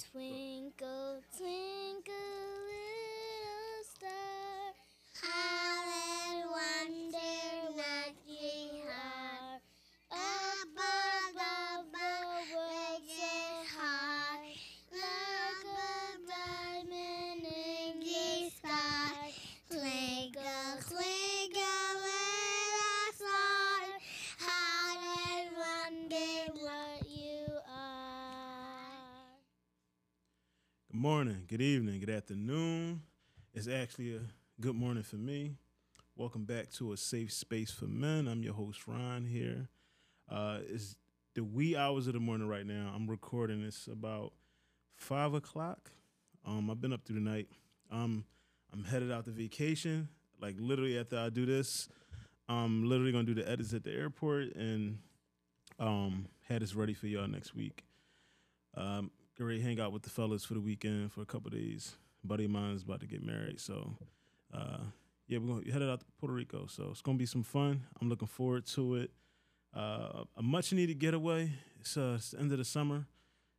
Twinkle, 0.00 1.20
twinkle, 1.36 1.59
morning, 31.10 31.42
good 31.48 31.60
evening, 31.60 31.98
good 31.98 32.08
afternoon. 32.08 33.02
It's 33.52 33.66
actually 33.66 34.14
a 34.14 34.20
good 34.60 34.76
morning 34.76 35.02
for 35.02 35.16
me. 35.16 35.56
Welcome 36.14 36.44
back 36.44 36.70
to 36.74 36.92
a 36.92 36.96
safe 36.96 37.32
space 37.32 37.68
for 37.68 37.86
men. 37.86 38.28
I'm 38.28 38.44
your 38.44 38.54
host 38.54 38.86
Ryan 38.86 39.26
here. 39.26 39.66
Uh, 40.30 40.58
it's 40.68 40.94
the 41.34 41.42
wee 41.42 41.76
hours 41.76 42.06
of 42.06 42.12
the 42.12 42.20
morning 42.20 42.46
right 42.46 42.64
now. 42.64 42.92
I'm 42.94 43.10
recording 43.10 43.60
this 43.60 43.88
about 43.88 44.34
five 44.94 45.34
o'clock. 45.34 45.90
Um, 46.46 46.70
I've 46.70 46.80
been 46.80 46.92
up 46.92 47.04
through 47.04 47.16
the 47.16 47.28
night. 47.28 47.48
Um, 47.90 48.24
I'm 48.72 48.84
headed 48.84 49.10
out 49.10 49.24
to 49.24 49.32
vacation. 49.32 50.08
Like 50.40 50.54
literally 50.60 50.96
after 50.96 51.18
I 51.18 51.28
do 51.28 51.44
this, 51.44 51.88
I'm 52.48 52.88
literally 52.88 53.10
gonna 53.10 53.24
do 53.24 53.34
the 53.34 53.50
edits 53.50 53.74
at 53.74 53.82
the 53.82 53.92
airport 53.92 54.54
and 54.54 54.98
um, 55.80 56.28
had 56.48 56.62
this 56.62 56.76
ready 56.76 56.94
for 56.94 57.08
y'all 57.08 57.26
next 57.26 57.56
week. 57.56 57.82
Um, 58.76 59.10
ready 59.46 59.58
to 59.58 59.64
hang 59.64 59.80
out 59.80 59.92
with 59.92 60.02
the 60.02 60.10
fellas 60.10 60.44
for 60.44 60.54
the 60.54 60.60
weekend 60.60 61.10
for 61.12 61.22
a 61.22 61.24
couple 61.24 61.50
days. 61.50 61.94
A 62.22 62.26
buddy 62.26 62.44
of 62.44 62.50
mine 62.50 62.74
is 62.74 62.82
about 62.82 63.00
to 63.00 63.06
get 63.06 63.24
married, 63.24 63.58
so 63.58 63.96
uh, 64.52 64.78
yeah, 65.28 65.38
we're 65.38 65.54
gonna 65.54 65.72
headed 65.72 65.88
out 65.88 66.00
to 66.00 66.06
Puerto 66.18 66.34
Rico. 66.34 66.66
So 66.66 66.88
it's 66.90 67.00
gonna 67.00 67.16
be 67.16 67.24
some 67.24 67.42
fun. 67.42 67.82
I'm 68.00 68.10
looking 68.10 68.28
forward 68.28 68.66
to 68.66 68.96
it. 68.96 69.10
Uh, 69.74 70.24
a 70.36 70.42
much 70.42 70.72
needed 70.72 70.98
getaway. 70.98 71.52
It's, 71.80 71.96
uh, 71.96 72.16
it's 72.16 72.32
the 72.32 72.40
end 72.40 72.52
of 72.52 72.58
the 72.58 72.64
summer, 72.64 73.06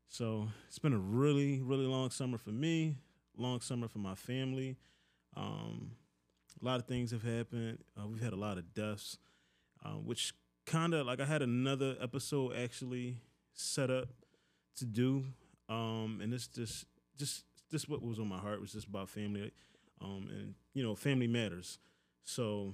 so 0.07 0.49
it's 0.67 0.77
been 0.77 0.93
a 0.93 0.99
really, 0.99 1.61
really 1.61 1.85
long 1.85 2.11
summer 2.11 2.37
for 2.37 2.51
me. 2.51 2.97
Long 3.35 3.59
summer 3.59 3.87
for 3.87 3.99
my 3.99 4.13
family. 4.13 4.77
Um, 5.35 5.93
a 6.61 6.65
lot 6.65 6.79
of 6.79 6.85
things 6.85 7.09
have 7.11 7.23
happened. 7.23 7.79
Uh, 7.99 8.05
we've 8.07 8.21
had 8.21 8.33
a 8.33 8.37
lot 8.37 8.57
of 8.59 8.73
deaths, 8.75 9.17
uh, 9.83 9.93
which 9.93 10.33
kind 10.65 10.93
of 10.93 11.07
like 11.07 11.19
I 11.19 11.25
had 11.25 11.41
another 11.41 11.95
episode 11.99 12.55
actually 12.55 13.17
set 13.53 13.89
up 13.89 14.09
to 14.77 14.85
do, 14.85 15.25
um, 15.71 16.19
and 16.21 16.33
it's 16.33 16.47
just 16.47 16.85
just 17.17 17.45
just 17.71 17.87
what 17.87 18.03
was 18.03 18.19
on 18.19 18.27
my 18.27 18.37
heart 18.37 18.59
was 18.59 18.73
just 18.73 18.87
about 18.87 19.07
family, 19.07 19.51
um, 20.01 20.27
and 20.29 20.55
you 20.73 20.83
know 20.83 20.95
family 20.95 21.27
matters. 21.27 21.79
So, 22.25 22.73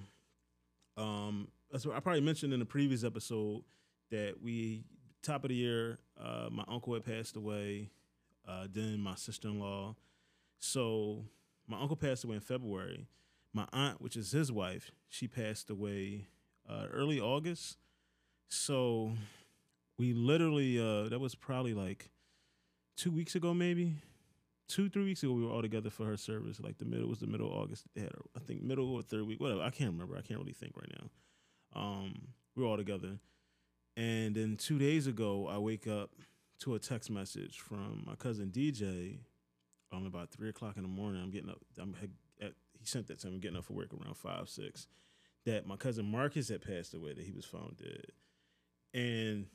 um, 0.97 1.47
I 1.73 1.99
probably 1.99 2.21
mentioned 2.21 2.53
in 2.53 2.59
the 2.59 2.65
previous 2.65 3.03
episode 3.03 3.63
that 4.09 4.41
we 4.41 4.83
top 5.21 5.43
of 5.43 5.49
the 5.49 5.55
year, 5.55 5.99
uh, 6.19 6.49
my 6.51 6.63
uncle 6.67 6.93
had 6.93 7.05
passed 7.05 7.35
away, 7.35 7.91
uh, 8.47 8.67
then 8.73 8.99
my 8.99 9.15
sister 9.15 9.49
in 9.49 9.59
law. 9.59 9.95
So 10.57 11.25
my 11.67 11.79
uncle 11.79 11.95
passed 11.97 12.23
away 12.23 12.35
in 12.35 12.41
February. 12.41 13.07
My 13.53 13.67
aunt, 13.73 14.01
which 14.01 14.15
is 14.15 14.31
his 14.31 14.51
wife, 14.51 14.91
she 15.09 15.27
passed 15.27 15.69
away 15.69 16.27
uh, 16.67 16.85
early 16.91 17.19
August. 17.19 17.77
So 18.49 19.13
we 19.97 20.13
literally 20.13 20.79
uh, 20.79 21.09
that 21.09 21.19
was 21.19 21.35
probably 21.35 21.73
like 21.73 22.09
two 22.97 23.11
weeks 23.11 23.35
ago, 23.35 23.53
maybe 23.53 23.95
two 24.67 24.89
three 24.89 25.05
weeks 25.05 25.23
ago. 25.23 25.33
We 25.33 25.45
were 25.45 25.51
all 25.51 25.61
together 25.61 25.89
for 25.89 26.05
her 26.05 26.17
service. 26.17 26.59
Like 26.59 26.77
the 26.77 26.85
middle 26.85 27.07
was 27.07 27.19
the 27.19 27.27
middle 27.27 27.47
of 27.47 27.53
August. 27.53 27.85
They 27.95 28.01
had 28.01 28.11
I 28.35 28.39
think 28.39 28.61
middle 28.61 28.93
or 28.93 29.01
third 29.01 29.25
week, 29.25 29.39
whatever. 29.39 29.61
I 29.61 29.69
can't 29.69 29.91
remember. 29.91 30.17
I 30.17 30.21
can't 30.21 30.39
really 30.39 30.53
think 30.53 30.73
right 30.75 30.91
now. 30.99 31.81
Um, 31.81 32.29
we 32.55 32.63
were 32.63 32.69
all 32.69 32.77
together, 32.77 33.19
and 33.95 34.35
then 34.35 34.57
two 34.57 34.79
days 34.79 35.07
ago, 35.07 35.47
I 35.47 35.57
wake 35.57 35.87
up 35.87 36.11
to 36.61 36.75
a 36.75 36.79
text 36.79 37.09
message 37.09 37.59
from 37.59 38.03
my 38.05 38.15
cousin 38.15 38.51
DJ. 38.51 39.19
Um, 39.93 40.05
about 40.05 40.31
three 40.31 40.49
o'clock 40.49 40.75
in 40.75 40.83
the 40.83 40.89
morning. 40.89 41.21
I'm 41.21 41.31
getting 41.31 41.49
up. 41.49 41.59
I'm 41.79 41.95
at, 42.41 42.53
he 42.77 42.85
sent 42.85 43.07
that 43.07 43.19
to 43.19 43.27
me. 43.27 43.35
I'm 43.35 43.39
getting 43.39 43.57
up 43.57 43.65
for 43.65 43.73
work 43.73 43.93
around 43.93 44.17
five 44.17 44.49
six. 44.49 44.87
That 45.45 45.65
my 45.65 45.77
cousin 45.77 46.05
Marcus 46.11 46.49
had 46.49 46.61
passed 46.61 46.93
away. 46.93 47.13
That 47.13 47.23
he 47.23 47.31
was 47.31 47.45
found 47.45 47.77
dead, 47.77 48.07
and 48.93 49.45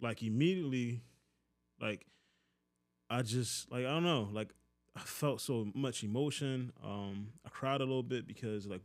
like 0.00 0.22
immediately, 0.22 1.02
like 1.80 2.06
I 3.08 3.22
just 3.22 3.70
like 3.70 3.84
I 3.84 3.90
don't 3.90 4.04
know, 4.04 4.28
like 4.32 4.48
I 4.96 5.00
felt 5.00 5.40
so 5.40 5.68
much 5.74 6.02
emotion. 6.02 6.72
Um, 6.82 7.28
I 7.44 7.50
cried 7.50 7.80
a 7.80 7.84
little 7.84 8.02
bit 8.02 8.26
because 8.26 8.66
like 8.66 8.82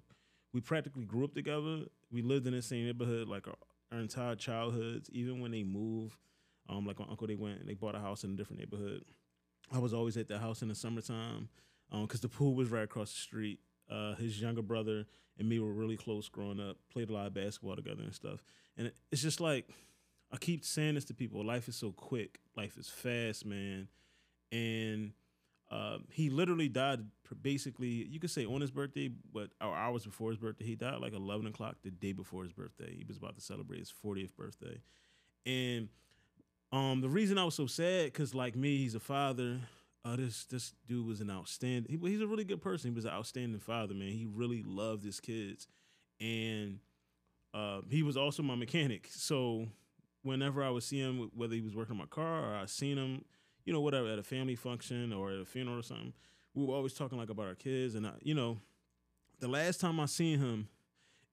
we 0.53 0.61
practically 0.61 1.05
grew 1.05 1.23
up 1.23 1.33
together. 1.33 1.85
We 2.11 2.21
lived 2.21 2.45
in 2.47 2.53
the 2.53 2.61
same 2.61 2.85
neighborhood 2.85 3.27
like 3.27 3.47
our, 3.47 3.55
our 3.91 3.99
entire 3.99 4.35
childhoods. 4.35 5.09
Even 5.11 5.39
when 5.39 5.51
they 5.51 5.63
moved, 5.63 6.17
um, 6.69 6.85
like 6.85 6.99
my 6.99 7.05
uncle, 7.09 7.27
they 7.27 7.35
went 7.35 7.61
and 7.61 7.69
they 7.69 7.73
bought 7.73 7.95
a 7.95 7.99
house 7.99 8.23
in 8.23 8.31
a 8.31 8.35
different 8.35 8.59
neighborhood. 8.59 9.03
I 9.71 9.79
was 9.79 9.93
always 9.93 10.17
at 10.17 10.27
that 10.27 10.39
house 10.39 10.61
in 10.61 10.67
the 10.67 10.75
summertime 10.75 11.47
because 12.01 12.19
the 12.19 12.29
pool 12.29 12.55
was 12.55 12.69
right 12.69 12.83
across 12.83 13.11
the 13.13 13.19
street. 13.19 13.59
Uh, 13.89 14.15
his 14.15 14.41
younger 14.41 14.61
brother 14.61 15.05
and 15.37 15.49
me 15.49 15.59
were 15.59 15.71
really 15.71 15.97
close 15.97 16.29
growing 16.29 16.59
up. 16.59 16.77
Played 16.91 17.09
a 17.09 17.13
lot 17.13 17.27
of 17.27 17.33
basketball 17.33 17.75
together 17.75 18.03
and 18.03 18.13
stuff. 18.13 18.43
And 18.77 18.91
it's 19.11 19.21
just 19.21 19.39
like 19.39 19.69
I 20.31 20.37
keep 20.37 20.65
saying 20.65 20.95
this 20.95 21.05
to 21.05 21.13
people: 21.13 21.43
life 21.45 21.67
is 21.67 21.75
so 21.75 21.91
quick, 21.91 22.39
life 22.55 22.77
is 22.77 22.89
fast, 22.89 23.45
man. 23.45 23.87
And 24.51 25.13
uh, 25.71 25.99
he 26.09 26.29
literally 26.29 26.67
died 26.67 26.99
basically, 27.41 27.87
you 27.87 28.19
could 28.19 28.29
say 28.29 28.45
on 28.45 28.59
his 28.59 28.71
birthday, 28.71 29.09
but 29.33 29.51
or 29.61 29.73
hours 29.75 30.05
before 30.05 30.29
his 30.31 30.37
birthday. 30.37 30.65
He 30.65 30.75
died 30.75 30.99
like 30.99 31.13
11 31.13 31.47
o'clock 31.47 31.77
the 31.83 31.91
day 31.91 32.11
before 32.11 32.43
his 32.43 32.51
birthday. 32.51 32.93
He 32.95 33.05
was 33.05 33.17
about 33.17 33.35
to 33.35 33.41
celebrate 33.41 33.79
his 33.79 33.93
40th 34.03 34.35
birthday. 34.35 34.81
And 35.45 35.87
um, 36.73 37.01
the 37.01 37.09
reason 37.09 37.37
I 37.37 37.45
was 37.45 37.55
so 37.55 37.67
sad, 37.67 38.05
because 38.05 38.35
like 38.35 38.55
me, 38.55 38.77
he's 38.77 38.95
a 38.95 38.99
father. 38.99 39.59
Uh, 40.03 40.15
this 40.15 40.45
this 40.45 40.73
dude 40.87 41.05
was 41.05 41.21
an 41.21 41.29
outstanding. 41.29 41.85
He, 41.89 42.09
he's 42.09 42.21
a 42.21 42.27
really 42.27 42.43
good 42.43 42.61
person. 42.61 42.91
He 42.91 42.95
was 42.95 43.05
an 43.05 43.11
outstanding 43.11 43.59
father, 43.59 43.93
man. 43.93 44.09
He 44.09 44.25
really 44.25 44.63
loved 44.63 45.03
his 45.03 45.19
kids, 45.19 45.67
and 46.19 46.79
uh, 47.53 47.81
he 47.89 48.01
was 48.01 48.17
also 48.17 48.41
my 48.41 48.55
mechanic. 48.55 49.09
So 49.11 49.67
whenever 50.23 50.63
I 50.63 50.69
would 50.69 50.83
see 50.83 50.99
him, 50.99 51.29
whether 51.35 51.53
he 51.53 51.61
was 51.61 51.75
working 51.75 51.93
on 51.93 51.97
my 51.99 52.05
car 52.05 52.51
or 52.51 52.55
I 52.55 52.65
seen 52.65 52.97
him, 52.97 53.25
you 53.65 53.73
know, 53.73 53.81
whatever 53.81 54.07
at 54.07 54.19
a 54.19 54.23
family 54.23 54.55
function 54.55 55.13
or 55.13 55.31
at 55.31 55.39
a 55.39 55.45
funeral 55.45 55.79
or 55.79 55.83
something, 55.83 56.13
we 56.53 56.65
were 56.65 56.73
always 56.73 56.93
talking 56.93 57.17
like 57.17 57.29
about 57.29 57.47
our 57.47 57.55
kids. 57.55 57.95
And 57.95 58.05
I, 58.05 58.13
you 58.21 58.33
know, 58.33 58.59
the 59.39 59.47
last 59.47 59.79
time 59.79 59.99
I 59.99 60.05
seen 60.05 60.39
him, 60.39 60.67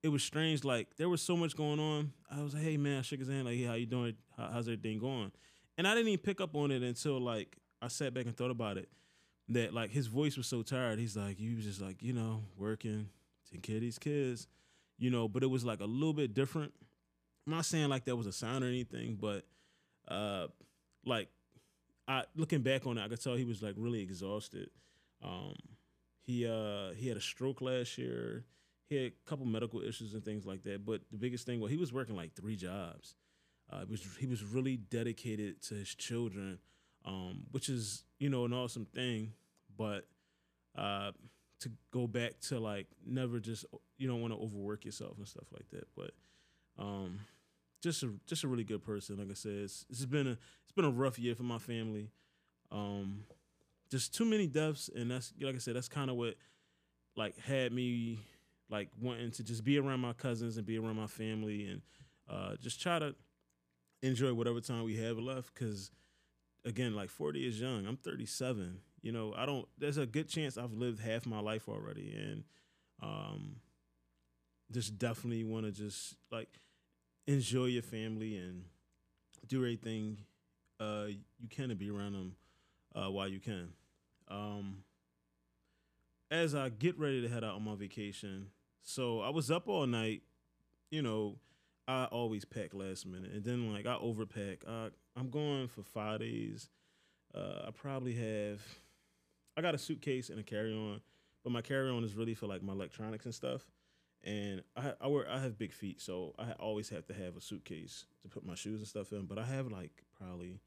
it 0.03 0.09
was 0.09 0.23
strange. 0.23 0.65
Like 0.65 0.97
there 0.97 1.09
was 1.09 1.23
so 1.23 1.37
much 1.37 1.57
going 1.57 1.81
on. 1.81 2.13
I 2.31 2.43
was 2.43 2.55
like, 2.55 2.63
"Hey 2.63 2.77
man," 2.77 2.99
I 2.99 3.03
shook 3.03 3.19
his 3.19 3.29
hand. 3.29 3.47
Like, 3.47 3.57
"Hey, 3.57 3.65
how 3.65 3.75
you 3.75 3.87
doing? 3.87 4.15
How, 4.37 4.51
how's 4.53 4.69
everything 4.69 4.99
going?" 4.99 5.33
And 5.77 5.87
I 5.87 5.95
didn't 5.95 6.09
even 6.09 6.23
pick 6.23 6.41
up 6.41 6.55
on 6.55 6.71
it 6.71 6.83
until 6.83 7.21
like 7.21 7.57
I 7.83 7.89
sat 7.89 8.15
back 8.15 8.27
and 8.27 8.37
thought 8.37 8.51
about 8.51 8.77
it. 8.77 8.89
That 9.51 9.73
like 9.73 9.91
his 9.91 10.07
voice 10.07 10.37
was 10.37 10.47
so 10.47 10.63
tired. 10.63 10.99
He's 10.99 11.17
like, 11.17 11.41
"You 11.41 11.57
was 11.57 11.65
just 11.65 11.81
like 11.81 12.03
you 12.03 12.13
know 12.13 12.45
working, 12.57 13.09
taking 13.47 13.63
care 13.63 13.77
of 13.77 13.83
these 13.83 13.99
kids, 13.99 14.47
you 14.99 15.11
know." 15.11 15.27
But 15.27 15.43
it 15.43 15.47
was 15.47 15.65
like 15.65 15.81
a 15.81 15.87
little 15.87 16.13
bit 16.13 16.35
different. 16.35 16.73
I'm 17.47 17.55
not 17.55 17.65
saying 17.65 17.89
like 17.89 18.05
that 18.05 18.15
was 18.17 18.27
a 18.27 18.33
sign 18.33 18.63
or 18.63 18.67
anything, 18.67 19.17
but 19.21 19.47
uh, 20.07 20.49
like 21.05 21.29
I 22.09 22.25
looking 22.35 22.63
back 22.63 22.87
on 22.87 22.99
it, 22.99 23.05
I 23.05 23.09
could 23.09 23.23
tell 23.23 23.35
he 23.35 23.45
was 23.45 23.63
like 23.63 23.75
really 23.77 24.01
exhausted. 24.01 24.71
Um, 25.23 25.55
he 26.23 26.47
uh 26.47 26.93
he 26.97 27.09
had 27.09 27.17
a 27.17 27.21
stroke 27.21 27.61
last 27.61 27.99
year. 27.99 28.45
He 28.89 28.97
had 28.97 29.05
a 29.13 29.29
couple 29.29 29.45
medical 29.45 29.83
issues 29.83 30.15
and 30.15 30.25
things 30.25 30.47
like 30.47 30.65
that. 30.65 30.85
But 30.85 31.03
the 31.11 31.19
biggest 31.19 31.45
thing 31.45 31.61
was 31.61 31.71
he 31.71 31.77
was 31.77 31.93
working 31.93 32.17
like 32.17 32.35
three 32.35 32.57
jobs. 32.57 33.15
Uh, 33.71 33.81
it 33.83 33.91
was 33.91 34.07
he 34.19 34.27
was 34.27 34.43
really 34.43 34.77
dedicated 34.77 35.61
to 35.63 35.75
his 35.75 35.95
children, 35.95 36.59
um, 37.05 37.45
which 37.51 37.69
is 37.69 38.05
you 38.19 38.31
know 38.31 38.47
an 38.47 38.53
awesome 38.55 38.87
thing. 38.87 39.35
But 39.77 40.07
uh, 40.77 41.13
to 41.61 41.71
go 41.93 42.07
back 42.07 42.41
to 42.41 42.59
like 42.59 42.87
never 43.07 43.41
just 43.41 43.67
you 43.99 44.09
don't 44.09 44.21
want 44.23 44.33
to 44.33 44.39
overwork 44.39 44.85
yourself 44.85 45.19
and 45.19 45.29
stuff 45.29 45.47
like 45.53 45.69
that. 45.71 45.89
But 45.95 46.13
um, 46.79 47.21
just 47.83 48.03
a 48.03 48.11
just 48.27 48.45
a 48.45 48.49
really 48.49 48.65
good 48.65 48.83
person. 48.83 49.19
Like 49.19 49.31
I 49.31 49.35
said, 49.35 49.53
it's, 49.53 49.85
it's 49.91 50.05
been 50.05 50.29
a 50.29 50.39
been 50.79 50.87
a 50.87 50.91
rough 50.91 51.19
year 51.19 51.35
for 51.35 51.43
my 51.43 51.59
family. 51.59 52.13
Um, 52.71 53.25
just 53.91 54.15
too 54.15 54.25
many 54.25 54.47
deaths, 54.47 54.89
and 54.95 55.11
that's 55.11 55.33
like 55.41 55.57
I 55.57 55.59
said, 55.59 55.75
that's 55.75 55.89
kind 55.89 56.09
of 56.09 56.17
what 56.17 56.37
like 57.17 57.37
had 57.41 57.73
me 57.73 58.21
like 58.71 58.89
wanting 59.01 59.33
to 59.33 59.43
just 59.43 59.65
be 59.65 59.77
around 59.77 59.99
my 59.99 60.13
cousins 60.13 60.57
and 60.57 60.65
be 60.65 60.79
around 60.79 60.95
my 60.95 61.09
family 61.09 61.67
and 61.67 61.83
uh, 62.31 62.55
just 62.61 62.81
try 62.81 63.01
to 63.01 63.15
enjoy 64.03 64.33
whatever 64.33 64.61
time 64.61 64.85
we 64.85 64.97
have 64.99 65.19
left. 65.19 65.53
Because 65.53 65.91
again, 66.65 66.95
like 66.95 67.11
forty 67.11 67.47
is 67.47 67.61
young. 67.61 67.85
I'm 67.85 67.97
37. 67.97 68.79
You 69.03 69.11
know, 69.11 69.35
I 69.37 69.47
don't. 69.47 69.67
There's 69.79 69.99
a 69.99 70.07
good 70.07 70.29
chance 70.29 70.57
I've 70.57 70.73
lived 70.73 71.01
half 71.01 71.27
my 71.27 71.41
life 71.41 71.69
already, 71.69 72.15
and 72.17 72.45
um, 73.03 73.57
just 74.71 74.97
definitely 74.97 75.43
want 75.43 75.67
to 75.67 75.73
just 75.73 76.15
like 76.31 76.61
enjoy 77.27 77.67
your 77.67 77.83
family 77.83 78.37
and 78.37 78.63
do 79.49 79.59
everything 79.59 80.19
uh, 80.81 81.07
you 81.39 81.49
can 81.49 81.69
to 81.69 81.75
be 81.75 81.91
around 81.91 82.13
them 82.13 82.37
uh, 82.95 83.11
while 83.11 83.29
you 83.29 83.41
can. 83.41 83.69
Um, 84.29 84.79
as 86.31 86.55
I 86.55 86.69
get 86.69 86.99
ready 86.99 87.23
to 87.23 87.29
head 87.29 87.45
out 87.45 87.55
on 87.55 87.65
my 87.65 87.75
vacation, 87.75 88.49
so 88.83 89.21
I 89.21 89.31
was 89.31 89.51
up 89.51 89.69
all 89.69 89.87
night. 89.87 90.23
You 90.91 91.03
know, 91.03 91.37
I 91.87 92.05
always 92.07 92.45
pack 92.45 92.75
last 92.75 93.07
minute, 93.07 93.31
and 93.33 93.45
then 93.45 93.73
like 93.73 93.87
I 93.87 93.95
overpack. 93.95 94.59
I, 94.69 94.89
I'm 95.17 95.31
going 95.31 95.69
for 95.69 95.83
five 95.83 96.21
days. 96.21 96.69
Uh, 97.35 97.67
I 97.69 97.71
probably 97.71 98.15
have. 98.15 98.61
I 99.57 99.63
got 99.63 99.75
a 99.75 99.79
suitcase 99.79 100.31
and 100.31 100.39
a 100.39 100.43
carry 100.43 100.73
on, 100.73 101.01
but 101.43 101.51
my 101.51 101.63
carry 101.63 101.91
on 101.91 102.05
is 102.05 102.15
really 102.15 102.35
for 102.35 102.47
like 102.47 102.63
my 102.63 102.73
electronics 102.73 103.25
and 103.25 103.35
stuff. 103.35 103.67
And 104.25 104.63
I 104.77 104.93
I 105.01 105.07
wear 105.07 105.29
I 105.31 105.39
have 105.41 105.59
big 105.59 105.73
feet, 105.73 106.01
so 106.01 106.35
I 106.39 106.53
always 106.53 106.89
have 106.91 107.07
to 107.07 107.15
have 107.15 107.37
a 107.37 107.41
suitcase 107.41 108.05
to 108.23 108.29
put 108.29 108.45
my 108.45 108.55
shoes 108.55 108.81
and 108.81 108.89
stuff 108.89 109.13
in. 109.13 109.27
But 109.27 109.39
I 109.39 109.45
have 109.45 109.71
like 109.71 110.03
probably 110.17 110.61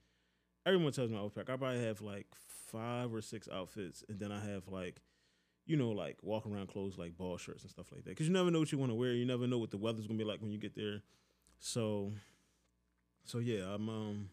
everyone 0.65 0.92
tells 0.94 1.12
me 1.12 1.18
I 1.18 1.21
overpack. 1.21 1.50
I 1.50 1.57
probably 1.57 1.83
have 1.83 2.01
like 2.01 2.27
five 2.71 3.13
or 3.13 3.21
six 3.21 3.48
outfits, 3.51 4.03
and 4.07 4.19
then 4.19 4.31
I 4.31 4.39
have 4.39 4.68
like 4.68 5.01
you 5.65 5.77
know, 5.77 5.89
like 5.89 6.18
walk 6.21 6.45
around 6.45 6.68
clothes 6.68 6.98
like 6.98 7.18
ball 7.18 7.38
shirts 7.38 7.63
and 7.63 7.71
stuff 7.71 7.88
like 7.92 8.03
that. 8.03 8.12
Because 8.12 8.27
you 8.27 8.33
never 8.33 8.51
know 8.51 8.59
what 8.59 8.71
you 8.71 8.77
want 8.77 8.92
to 8.92 8.95
wear. 8.95 9.13
You 9.13 9.25
never 9.25 9.48
know 9.48 9.57
what 9.57 9.71
the 9.71 9.77
weather's 9.77 10.07
gonna 10.07 10.18
be 10.18 10.25
like 10.25 10.42
when 10.42 10.51
you 10.51 10.57
get 10.57 10.75
there. 10.75 11.01
So, 11.59 12.12
so 13.24 13.39
yeah, 13.39 13.74
I'm 13.74 13.88
um, 13.89 14.30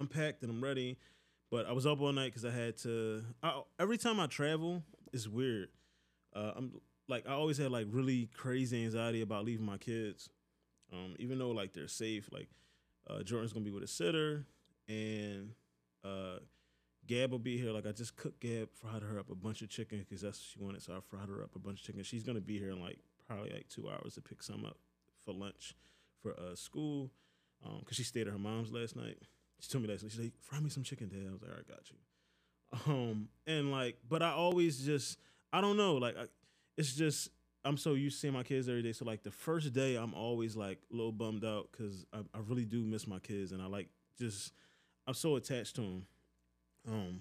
I'm 0.00 0.08
packed 0.08 0.42
and 0.42 0.50
I'm 0.50 0.62
ready. 0.62 0.98
But 1.50 1.66
I 1.66 1.72
was 1.72 1.86
up 1.86 2.00
all 2.00 2.12
night 2.12 2.32
because 2.32 2.44
I 2.44 2.50
had 2.50 2.76
to. 2.78 3.22
I, 3.42 3.60
every 3.78 3.98
time 3.98 4.18
I 4.18 4.26
travel, 4.26 4.82
it's 5.12 5.28
weird. 5.28 5.68
Uh, 6.34 6.52
I'm 6.56 6.80
like 7.08 7.28
I 7.28 7.32
always 7.32 7.58
had 7.58 7.70
like 7.70 7.86
really 7.90 8.28
crazy 8.36 8.84
anxiety 8.84 9.22
about 9.22 9.44
leaving 9.44 9.66
my 9.66 9.78
kids. 9.78 10.28
Um, 10.92 11.14
even 11.18 11.38
though 11.38 11.50
like 11.50 11.72
they're 11.72 11.88
safe, 11.88 12.28
like 12.32 12.48
uh, 13.08 13.22
Jordan's 13.22 13.52
gonna 13.52 13.64
be 13.64 13.70
with 13.70 13.82
a 13.82 13.88
sitter, 13.88 14.44
and 14.88 15.50
uh, 16.04 16.38
Gab 17.06 17.32
will 17.32 17.38
be 17.38 17.58
here. 17.58 17.70
Like 17.70 17.86
I 17.86 17.92
just 17.92 18.16
cooked 18.16 18.40
Gab, 18.40 18.68
fried 18.72 19.02
her 19.02 19.18
up 19.18 19.30
a 19.30 19.34
bunch 19.34 19.62
of 19.62 19.68
chicken 19.68 19.98
because 20.00 20.22
that's 20.22 20.38
what 20.38 20.46
she 20.52 20.58
wanted. 20.64 20.82
So 20.82 20.92
I 20.94 21.00
fried 21.00 21.28
her 21.28 21.42
up 21.42 21.56
a 21.56 21.58
bunch 21.58 21.80
of 21.80 21.86
chicken. 21.86 22.02
She's 22.02 22.22
gonna 22.22 22.40
be 22.40 22.58
here 22.58 22.70
in 22.70 22.80
like 22.80 22.98
probably 23.26 23.50
like 23.50 23.68
two 23.68 23.88
hours 23.88 24.14
to 24.14 24.20
pick 24.20 24.42
some 24.42 24.64
up 24.64 24.76
for 25.24 25.32
lunch 25.32 25.74
for 26.22 26.32
uh, 26.32 26.54
school. 26.54 27.10
Um, 27.64 27.80
cause 27.84 27.96
she 27.96 28.02
stayed 28.02 28.26
at 28.26 28.32
her 28.32 28.38
mom's 28.38 28.72
last 28.72 28.96
night. 28.96 29.18
She 29.60 29.70
told 29.70 29.84
me 29.84 29.90
last 29.90 30.02
night. 30.02 30.10
She's 30.12 30.20
like, 30.20 30.32
"Fry 30.40 30.58
me 30.58 30.68
some 30.68 30.82
chicken, 30.82 31.08
Dad." 31.08 31.26
I 31.28 31.32
was 31.32 31.42
like, 31.42 31.50
"All 31.52 31.56
right, 31.56 31.68
got 31.68 31.90
you." 31.90 31.96
Um, 32.86 33.28
and 33.46 33.70
like, 33.70 33.98
but 34.08 34.22
I 34.22 34.30
always 34.30 34.84
just, 34.84 35.18
I 35.52 35.60
don't 35.60 35.76
know, 35.76 35.96
like, 35.96 36.16
I, 36.16 36.24
it's 36.76 36.94
just 36.94 37.30
I'm 37.64 37.76
so 37.76 37.94
used 37.94 38.16
to 38.16 38.20
seeing 38.22 38.34
my 38.34 38.42
kids 38.42 38.68
every 38.68 38.82
day. 38.82 38.92
So 38.92 39.04
like 39.04 39.22
the 39.22 39.30
first 39.30 39.72
day, 39.72 39.96
I'm 39.96 40.14
always 40.14 40.56
like 40.56 40.78
a 40.92 40.96
little 40.96 41.12
bummed 41.12 41.44
out 41.44 41.68
because 41.70 42.04
I, 42.12 42.18
I 42.34 42.40
really 42.46 42.64
do 42.64 42.82
miss 42.82 43.06
my 43.06 43.18
kids, 43.18 43.52
and 43.52 43.62
I 43.62 43.66
like 43.66 43.88
just 44.18 44.52
I'm 45.06 45.14
so 45.14 45.36
attached 45.36 45.76
to 45.76 45.82
them, 45.82 46.06
um, 46.88 47.20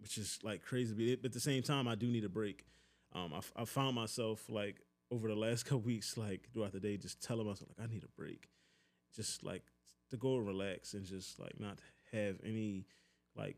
which 0.00 0.18
is 0.18 0.38
like 0.42 0.62
crazy. 0.62 1.16
But 1.16 1.26
at 1.26 1.32
the 1.32 1.40
same 1.40 1.62
time, 1.62 1.88
I 1.88 1.94
do 1.94 2.06
need 2.06 2.24
a 2.24 2.28
break. 2.28 2.64
Um, 3.12 3.32
I, 3.34 3.62
I 3.62 3.64
found 3.64 3.96
myself 3.96 4.44
like 4.48 4.80
over 5.10 5.28
the 5.28 5.34
last 5.34 5.64
couple 5.64 5.80
weeks, 5.80 6.16
like 6.16 6.48
throughout 6.52 6.72
the 6.72 6.80
day, 6.80 6.96
just 6.96 7.20
telling 7.22 7.46
myself 7.46 7.70
like 7.76 7.88
I 7.88 7.92
need 7.92 8.04
a 8.04 8.20
break, 8.20 8.48
just 9.14 9.42
like 9.42 9.64
to 10.10 10.16
go 10.16 10.36
and 10.36 10.46
relax 10.46 10.94
and 10.94 11.04
just 11.04 11.40
like 11.40 11.58
not 11.58 11.78
have 12.12 12.36
any 12.44 12.86
like 13.36 13.56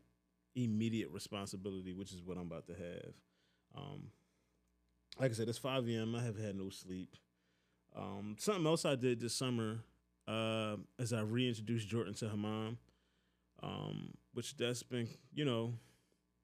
immediate 0.55 1.09
responsibility, 1.11 1.93
which 1.93 2.11
is 2.11 2.21
what 2.23 2.37
I'm 2.37 2.47
about 2.47 2.67
to 2.67 2.73
have. 2.73 3.13
Um, 3.75 4.03
like 5.19 5.31
I 5.31 5.33
said, 5.33 5.49
it's 5.49 5.57
5 5.57 5.87
a.m. 5.87 6.15
I 6.15 6.23
have 6.23 6.37
had 6.37 6.55
no 6.55 6.69
sleep. 6.69 7.15
Um, 7.95 8.35
something 8.39 8.65
else 8.65 8.85
I 8.85 8.95
did 8.95 9.19
this 9.19 9.35
summer 9.35 9.79
uh, 10.27 10.77
as 10.99 11.13
I 11.13 11.21
reintroduced 11.21 11.87
Jordan 11.87 12.13
to 12.15 12.29
her 12.29 12.37
mom, 12.37 12.77
um, 13.61 14.13
which 14.33 14.57
that's 14.57 14.83
been, 14.83 15.07
you 15.33 15.45
know, 15.45 15.73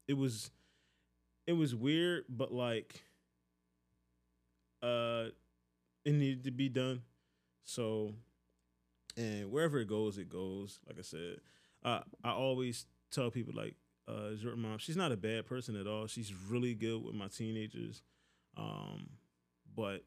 it 0.08 0.14
was, 0.14 0.52
it 1.48 1.54
was 1.54 1.74
weird, 1.74 2.26
but 2.30 2.54
like, 2.54 3.02
uh, 4.84 5.26
it 6.06 6.14
needed 6.14 6.44
to 6.44 6.52
be 6.52 6.70
done. 6.70 7.02
So, 7.64 8.14
and 9.18 9.52
wherever 9.52 9.80
it 9.80 9.88
goes, 9.88 10.18
it 10.18 10.30
goes. 10.30 10.80
Like 10.88 11.00
I 11.00 11.02
said, 11.02 11.38
uh, 11.84 12.02
I 12.24 12.32
always 12.32 12.86
tell 13.12 13.32
people 13.32 13.54
like, 13.56 13.76
uh, 14.08 14.34
Jordan 14.36 14.62
mom, 14.62 14.78
she's 14.80 14.98
not 14.98 15.12
a 15.12 15.18
bad 15.18 15.46
person 15.46 15.76
at 15.76 15.88
all. 15.88 16.08
She's 16.08 16.34
really 16.34 16.74
good 16.74 17.04
with 17.04 17.14
my 17.14 17.28
teenagers. 17.28 18.02
Um, 18.60 19.10
but 19.76 20.04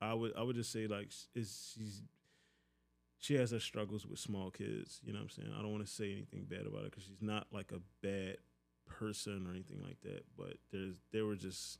I 0.00 0.14
would 0.14 0.32
I 0.36 0.42
would 0.42 0.56
just 0.56 0.72
say 0.72 0.86
like 0.86 1.10
is 1.34 1.74
she's 1.74 2.02
she 3.18 3.34
has 3.34 3.50
her 3.52 3.60
struggles 3.60 4.06
with 4.06 4.18
small 4.18 4.50
kids. 4.50 5.00
You 5.04 5.12
know 5.12 5.18
what 5.18 5.24
I'm 5.24 5.30
saying? 5.30 5.54
I 5.56 5.62
don't 5.62 5.72
want 5.72 5.84
to 5.86 5.92
say 5.92 6.12
anything 6.12 6.46
bad 6.48 6.66
about 6.66 6.82
her 6.82 6.90
because 6.90 7.04
she's 7.04 7.22
not 7.22 7.46
like 7.52 7.72
a 7.72 7.80
bad 8.02 8.38
person 8.86 9.46
or 9.46 9.52
anything 9.52 9.80
like 9.82 10.00
that. 10.02 10.24
But 10.36 10.54
there's 10.70 10.96
there 11.12 11.24
were 11.26 11.36
just 11.36 11.78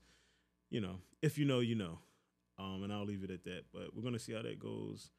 you 0.70 0.80
know 0.80 0.96
if 1.20 1.38
you 1.38 1.44
know 1.44 1.60
you 1.60 1.74
know, 1.74 1.98
um, 2.58 2.82
and 2.82 2.92
I'll 2.92 3.04
leave 3.04 3.24
it 3.24 3.30
at 3.30 3.44
that. 3.44 3.64
But 3.72 3.94
we're 3.94 4.02
gonna 4.02 4.18
see 4.18 4.34
how 4.34 4.42
that 4.42 4.58
goes. 4.58 5.10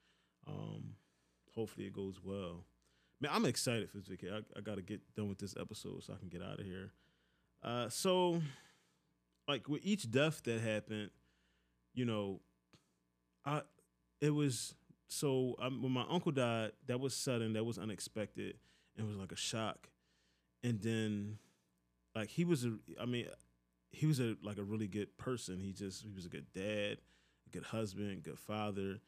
Um, 0.48 0.96
hopefully 1.56 1.88
it 1.88 1.94
goes 1.94 2.20
well. 2.24 2.66
Man, 3.22 3.32
I'm 3.34 3.46
excited 3.46 3.90
for 3.90 3.98
this 3.98 4.08
vacation. 4.08 4.44
I, 4.56 4.60
I 4.60 4.62
got 4.62 4.76
to 4.76 4.82
get 4.82 5.00
done 5.16 5.30
with 5.30 5.38
this 5.38 5.56
episode 5.58 6.04
so 6.04 6.14
I 6.14 6.18
can 6.18 6.28
get 6.28 6.42
out 6.42 6.60
of 6.60 6.66
here. 6.66 6.92
Uh, 7.64 7.88
so 7.88 8.42
like 9.48 9.68
with 9.68 9.82
each 9.84 10.10
death 10.10 10.42
that 10.44 10.62
happened, 10.62 11.12
you 11.94 12.06
know, 12.06 12.42
I 13.46 13.62
it 14.22 14.32
was 14.32 14.76
so 15.08 15.56
um, 15.62 15.82
when 15.82 15.92
my 15.92 16.06
uncle 16.10 16.32
died, 16.32 16.72
that 16.88 17.00
was 17.00 17.16
sudden, 17.16 17.54
that 17.54 17.66
was 17.66 17.78
unexpected, 17.78 18.56
and 18.98 19.06
it 19.06 19.08
was 19.08 19.18
like 19.18 19.32
a 19.32 19.38
shock. 19.38 19.90
And 20.64 20.82
then, 20.82 21.38
like 22.16 22.30
he 22.30 22.46
was 22.46 22.66
a, 22.66 22.74
I 23.00 23.06
mean, 23.06 23.28
he 23.92 24.06
was 24.06 24.20
a 24.20 24.36
like 24.42 24.58
a 24.58 24.64
really 24.64 24.88
good 24.88 25.18
person. 25.18 25.60
He 25.60 25.74
just 25.74 26.04
he 26.04 26.12
was 26.14 26.26
a 26.26 26.30
good 26.30 26.48
dad, 26.54 26.98
a 27.48 27.50
good 27.52 27.64
husband, 27.64 28.24
good 28.24 28.40
father, 28.40 29.02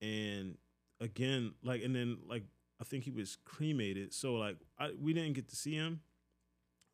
and 0.00 0.56
again, 1.00 1.52
like 1.62 1.82
and 1.82 1.94
then 1.94 2.18
like 2.28 2.44
I 2.80 2.84
think 2.84 3.04
he 3.04 3.10
was 3.10 3.36
cremated. 3.44 4.14
So 4.14 4.34
like 4.34 4.56
I 4.78 4.92
we 4.98 5.12
didn't 5.12 5.34
get 5.34 5.48
to 5.48 5.56
see 5.56 5.74
him, 5.74 6.00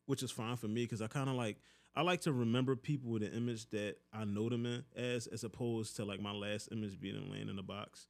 which 0.07 0.23
is 0.23 0.31
fine 0.31 0.57
for 0.57 0.69
me 0.69 0.85
because 0.85 1.03
I 1.03 1.07
kind 1.07 1.29
of 1.29 1.37
like 1.37 1.59
I 1.97 2.03
like 2.03 2.21
to 2.23 2.33
remember 2.33 2.77
people 2.77 3.11
with 3.11 3.23
an 3.23 3.33
image 3.33 3.71
that 3.71 3.97
I 4.13 4.25
know 4.27 4.51
them 4.51 4.67
in 4.67 4.85
as, 4.95 5.27
as 5.29 5.45
opposed 5.45 5.97
to 5.97 6.05
like 6.05 6.21
my 6.21 6.31
last 6.31 6.69
image 6.71 7.01
being 7.01 7.31
laying 7.33 7.49
in 7.49 7.59
a 7.59 7.63
box. 7.63 8.07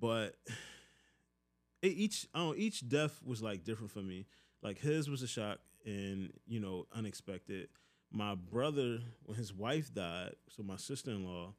But 0.00 0.36
it, 1.82 1.88
each 1.88 2.26
don't, 2.32 2.58
each 2.58 2.88
death 2.88 3.20
was 3.22 3.42
like 3.42 3.64
different 3.64 3.92
for 3.92 4.00
me. 4.00 4.26
Like 4.62 4.78
his 4.78 5.10
was 5.10 5.22
a 5.22 5.26
shock 5.26 5.58
and 5.84 6.32
you 6.46 6.60
know 6.60 6.86
unexpected. 6.94 7.68
My 8.10 8.34
brother, 8.34 9.00
when 9.24 9.36
his 9.36 9.52
wife 9.52 9.92
died, 9.92 10.34
so 10.48 10.62
my 10.62 10.76
sister 10.76 11.10
in 11.10 11.24
law, 11.24 11.52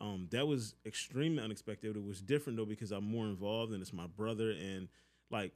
um, 0.00 0.28
that 0.30 0.46
was 0.46 0.76
extremely 0.86 1.42
unexpected. 1.42 1.96
It 1.96 2.04
was 2.04 2.20
different 2.20 2.56
though 2.56 2.64
because 2.64 2.92
I'm 2.92 3.04
more 3.04 3.26
involved 3.26 3.72
and 3.72 3.82
it's 3.82 3.92
my 3.92 4.06
brother 4.06 4.52
and 4.52 4.86
like 5.28 5.52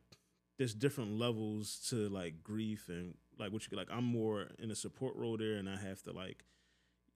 there's 0.58 0.74
different 0.74 1.18
levels 1.18 1.78
to 1.90 2.08
like 2.08 2.42
grief 2.42 2.88
and 2.88 3.14
like 3.38 3.52
what 3.52 3.70
you 3.70 3.76
like 3.76 3.88
I'm 3.90 4.04
more 4.04 4.48
in 4.58 4.70
a 4.70 4.74
support 4.74 5.16
role 5.16 5.36
there 5.36 5.54
and 5.56 5.68
I 5.68 5.76
have 5.76 6.02
to 6.02 6.12
like 6.12 6.44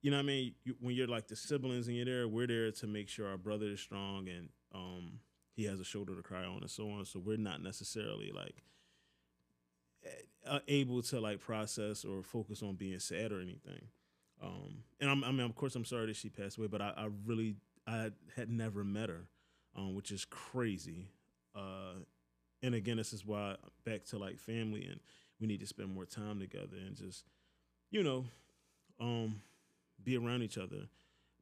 you 0.03 0.11
know 0.11 0.17
what 0.17 0.23
I 0.23 0.27
mean? 0.27 0.55
You, 0.65 0.77
when 0.81 0.95
you're 0.95 1.07
like 1.07 1.29
the 1.29 1.37
siblings 1.37 1.87
and 1.87 1.97
you're 1.97 2.07
there 2.07 2.29
we're 2.29 2.47
there 2.47 2.71
to 2.71 2.87
make 2.87 3.09
sure 3.09 3.29
our 3.29 3.37
brother 3.37 3.67
is 3.67 3.81
strong 3.81 4.29
and 4.29 4.49
um 4.75 5.21
he 5.53 5.65
has 5.65 5.81
a 5.81 5.85
shoulder 5.85 6.15
to 6.15 6.23
cry 6.23 6.45
on 6.45 6.61
and 6.61 6.71
so 6.71 6.91
on. 6.91 7.05
So 7.05 7.19
we're 7.19 7.37
not 7.37 7.63
necessarily 7.63 8.33
like 8.35 8.63
able 10.69 11.03
to 11.03 11.21
like 11.21 11.41
process 11.41 12.05
or 12.05 12.23
focus 12.23 12.63
on 12.63 12.75
being 12.77 12.99
sad 12.99 13.33
or 13.33 13.41
anything. 13.41 13.89
Um 14.43 14.85
and 15.01 15.11
I'm, 15.11 15.25
I 15.25 15.31
mean 15.33 15.41
of 15.41 15.55
course 15.55 15.75
I'm 15.75 15.85
sorry 15.85 16.07
that 16.07 16.17
she 16.17 16.29
passed 16.29 16.59
away 16.59 16.69
but 16.69 16.81
I, 16.81 16.93
I 16.97 17.09
really 17.27 17.57
I 17.87 18.11
had 18.37 18.51
never 18.51 18.85
met 18.85 19.09
her 19.09 19.27
um 19.77 19.95
which 19.95 20.11
is 20.11 20.25
crazy. 20.25 21.09
Uh 21.55 22.01
and 22.63 22.75
again 22.75 22.97
this 22.97 23.13
is 23.13 23.27
why 23.27 23.57
back 23.85 24.05
to 24.07 24.19
like 24.19 24.39
family 24.39 24.85
and 24.85 25.01
we 25.41 25.47
need 25.47 25.61
to 25.61 25.67
spend 25.67 25.95
more 25.95 26.05
time 26.05 26.39
together 26.39 26.77
and 26.77 26.97
just 26.97 27.25
you 27.91 28.03
know 28.03 28.25
um 29.01 29.41
be 30.03 30.17
around 30.17 30.43
each 30.43 30.59
other. 30.59 30.89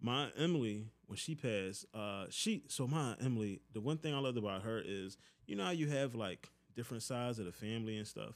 My 0.01 0.29
emily 0.39 0.87
when 1.07 1.17
she 1.17 1.35
passed 1.35 1.87
uh 1.95 2.27
she 2.31 2.63
so 2.69 2.87
my 2.87 3.17
emily 3.21 3.61
the 3.73 3.81
one 3.81 3.99
thing 3.99 4.15
i 4.15 4.19
loved 4.19 4.39
about 4.39 4.63
her 4.63 4.81
is 4.85 5.17
you 5.47 5.57
know 5.57 5.65
how 5.65 5.71
you 5.71 5.89
have 5.89 6.15
like 6.15 6.49
different 6.77 7.03
sides 7.03 7.39
of 7.39 7.47
the 7.47 7.53
family 7.53 7.97
and 7.97 8.07
stuff? 8.07 8.35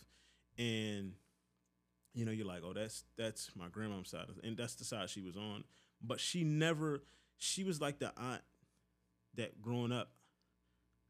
And 0.58 1.12
you 2.14 2.24
know 2.26 2.32
you're 2.32 2.46
like 2.46 2.62
oh 2.64 2.72
that's 2.72 3.04
that's 3.16 3.50
my 3.56 3.68
grandmom's 3.68 4.10
side 4.10 4.26
and 4.42 4.56
that's 4.56 4.74
the 4.74 4.84
side 4.84 5.08
she 5.08 5.22
was 5.22 5.36
on. 5.36 5.64
But 6.02 6.20
she 6.20 6.42
never 6.44 7.02
she 7.38 7.64
was 7.64 7.80
like 7.80 7.98
the 7.98 8.12
aunt 8.16 8.42
that 9.36 9.62
growing 9.62 9.92
up 9.92 10.10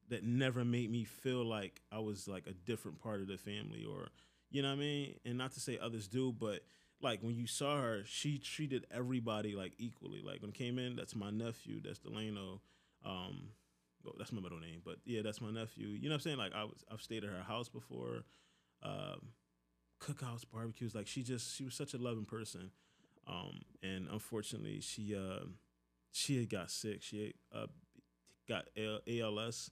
that 0.09 0.25
never 0.25 0.64
made 0.64 0.90
me 0.90 1.04
feel 1.04 1.44
like 1.44 1.80
I 1.90 1.99
was 1.99 2.28
like 2.28 2.47
a 2.47 2.52
different 2.52 3.00
part 3.00 3.21
of 3.21 3.28
the 3.28 3.38
family 3.38 3.85
or 3.85 4.09
you 4.52 4.62
know 4.62 4.68
what 4.68 4.75
I 4.75 4.80
mean? 4.80 5.14
And 5.25 5.38
not 5.38 5.52
to 5.52 5.61
say 5.61 5.78
others 5.80 6.09
do, 6.09 6.32
but 6.32 6.61
like 7.00 7.21
when 7.23 7.35
you 7.35 7.47
saw 7.47 7.80
her, 7.80 8.02
she 8.04 8.38
treated 8.38 8.87
everybody 8.90 9.54
like 9.54 9.73
equally. 9.78 10.23
Like 10.23 10.40
when 10.40 10.50
it 10.50 10.54
came 10.54 10.78
in, 10.78 10.97
that's 10.97 11.16
my 11.16 11.30
nephew, 11.30 11.80
that's 11.82 11.99
Delano. 11.99 12.61
Um, 13.04 13.49
well, 14.04 14.14
that's 14.18 14.32
my 14.32 14.40
middle 14.40 14.59
name, 14.61 14.82
but 14.85 14.97
yeah, 15.04 15.23
that's 15.23 15.40
my 15.40 15.50
nephew. 15.50 15.88
You 15.88 16.09
know 16.09 16.14
what 16.14 16.16
I'm 16.16 16.21
saying? 16.21 16.38
Like 16.38 16.54
I 16.54 16.64
was, 16.64 16.85
I've 16.90 17.02
stayed 17.02 17.25
at 17.25 17.30
her 17.30 17.42
house 17.42 17.68
before, 17.68 18.25
um, 18.82 19.28
cookouts, 20.00 20.44
barbecues. 20.52 20.94
Like 20.94 21.06
she 21.06 21.23
just 21.23 21.56
she 21.56 21.64
was 21.64 21.75
such 21.75 21.94
a 21.94 21.99
loving 21.99 22.25
person. 22.25 22.71
Um, 23.26 23.61
and 23.82 24.09
unfortunately, 24.11 24.80
she 24.80 25.14
uh, 25.16 25.47
she 26.11 26.38
had 26.38 26.50
got 26.50 26.71
sick. 26.71 27.02
She 27.02 27.35
uh, 27.54 27.66
got 28.49 28.66
ALS, 28.76 29.71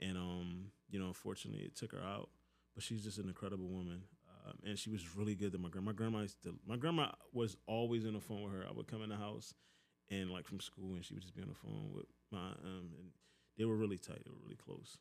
and 0.00 0.16
um, 0.16 0.66
you 0.88 0.98
know, 0.98 1.08
unfortunately, 1.08 1.62
it 1.64 1.76
took 1.76 1.92
her 1.92 2.02
out. 2.02 2.30
But 2.74 2.82
she's 2.82 3.04
just 3.04 3.18
an 3.18 3.28
incredible 3.28 3.68
woman, 3.68 4.02
um, 4.46 4.54
and 4.64 4.78
she 4.78 4.90
was 4.90 5.16
really 5.16 5.34
good 5.34 5.52
to 5.52 5.58
my 5.58 5.68
grandma. 5.68 5.90
My 5.90 5.96
grandma 5.96 6.20
used 6.20 6.42
to, 6.44 6.54
my 6.66 6.76
grandma 6.76 7.10
was 7.32 7.56
always 7.66 8.06
on 8.06 8.14
the 8.14 8.20
phone 8.20 8.42
with 8.42 8.52
her. 8.52 8.64
I 8.68 8.72
would 8.72 8.86
come 8.86 9.02
in 9.02 9.10
the 9.10 9.16
house, 9.16 9.54
and 10.10 10.30
like 10.30 10.46
from 10.46 10.60
school, 10.60 10.94
and 10.94 11.04
she 11.04 11.14
would 11.14 11.22
just 11.22 11.34
be 11.34 11.42
on 11.42 11.48
the 11.48 11.54
phone 11.54 11.90
with 11.94 12.06
my 12.30 12.38
um, 12.38 12.90
and 12.98 13.10
they 13.58 13.64
were 13.64 13.76
really 13.76 13.98
tight. 13.98 14.22
They 14.24 14.30
were 14.30 14.42
really 14.42 14.56
close. 14.56 14.98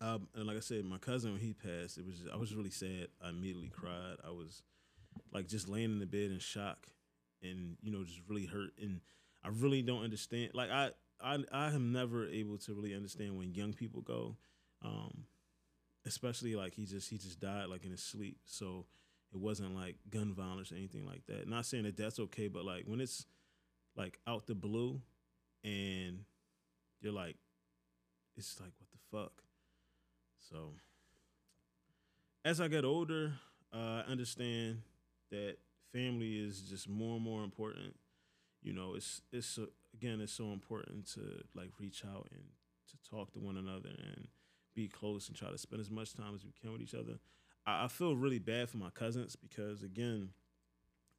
Um, 0.00 0.28
and 0.34 0.46
like 0.46 0.56
I 0.56 0.60
said, 0.60 0.84
my 0.84 0.98
cousin 0.98 1.32
when 1.32 1.40
he 1.40 1.54
passed, 1.54 1.96
it 1.96 2.04
was 2.04 2.18
just, 2.18 2.30
I 2.32 2.36
was 2.36 2.54
really 2.54 2.70
sad. 2.70 3.08
I 3.24 3.30
immediately 3.30 3.70
cried. 3.70 4.16
I 4.26 4.30
was 4.30 4.62
like 5.32 5.48
just 5.48 5.68
laying 5.68 5.92
in 5.92 5.98
the 5.98 6.06
bed 6.06 6.30
in 6.30 6.38
shock, 6.38 6.86
and 7.42 7.76
you 7.82 7.90
know 7.90 8.04
just 8.04 8.20
really 8.28 8.46
hurt. 8.46 8.72
And 8.80 9.00
I 9.42 9.48
really 9.48 9.82
don't 9.82 10.04
understand. 10.04 10.50
Like 10.54 10.70
I 10.70 10.90
I 11.20 11.38
I 11.50 11.68
am 11.68 11.92
never 11.92 12.26
able 12.26 12.58
to 12.58 12.74
really 12.74 12.94
understand 12.94 13.36
when 13.38 13.54
young 13.54 13.72
people 13.72 14.02
go, 14.02 14.36
um, 14.84 15.24
especially 16.06 16.54
like 16.54 16.74
he 16.74 16.86
just 16.86 17.10
he 17.10 17.18
just 17.18 17.40
died 17.40 17.66
like 17.68 17.84
in 17.84 17.90
his 17.90 18.02
sleep. 18.02 18.38
So 18.46 18.86
it 19.32 19.38
wasn't 19.38 19.74
like 19.74 19.96
gun 20.08 20.32
violence 20.32 20.72
or 20.72 20.76
anything 20.76 21.04
like 21.04 21.26
that. 21.26 21.48
Not 21.48 21.66
saying 21.66 21.84
that 21.84 21.96
that's 21.96 22.18
okay, 22.20 22.48
but 22.48 22.64
like 22.64 22.84
when 22.86 23.00
it's 23.00 23.26
like 23.96 24.18
out 24.26 24.46
the 24.46 24.54
blue, 24.54 25.00
and 25.64 26.20
you're 27.00 27.12
like, 27.12 27.36
it's 28.36 28.60
like 28.60 28.72
what 28.78 28.90
the 28.90 29.16
fuck. 29.16 29.42
So 30.50 30.72
as 32.44 32.60
I 32.60 32.68
get 32.68 32.84
older, 32.84 33.32
uh, 33.74 34.02
I 34.06 34.10
understand 34.10 34.82
that 35.30 35.56
family 35.92 36.38
is 36.38 36.60
just 36.60 36.88
more 36.88 37.16
and 37.16 37.24
more 37.24 37.42
important. 37.42 37.96
You 38.62 38.72
know, 38.72 38.94
it's 38.94 39.22
it's 39.32 39.58
uh, 39.58 39.66
again, 39.94 40.20
it's 40.20 40.32
so 40.32 40.52
important 40.52 41.06
to 41.14 41.42
like 41.54 41.70
reach 41.80 42.04
out 42.04 42.28
and 42.32 42.44
to 42.90 43.10
talk 43.10 43.32
to 43.32 43.40
one 43.40 43.56
another 43.56 43.90
and 43.90 44.28
be 44.76 44.86
close 44.86 45.26
and 45.26 45.36
try 45.36 45.50
to 45.50 45.58
spend 45.58 45.80
as 45.80 45.90
much 45.90 46.14
time 46.14 46.34
as 46.34 46.44
we 46.44 46.52
can 46.60 46.70
with 46.70 46.82
each 46.82 46.94
other. 46.94 47.18
I, 47.66 47.84
I 47.84 47.88
feel 47.88 48.14
really 48.14 48.38
bad 48.38 48.68
for 48.68 48.76
my 48.76 48.90
cousins 48.90 49.34
because 49.34 49.82
again, 49.82 50.28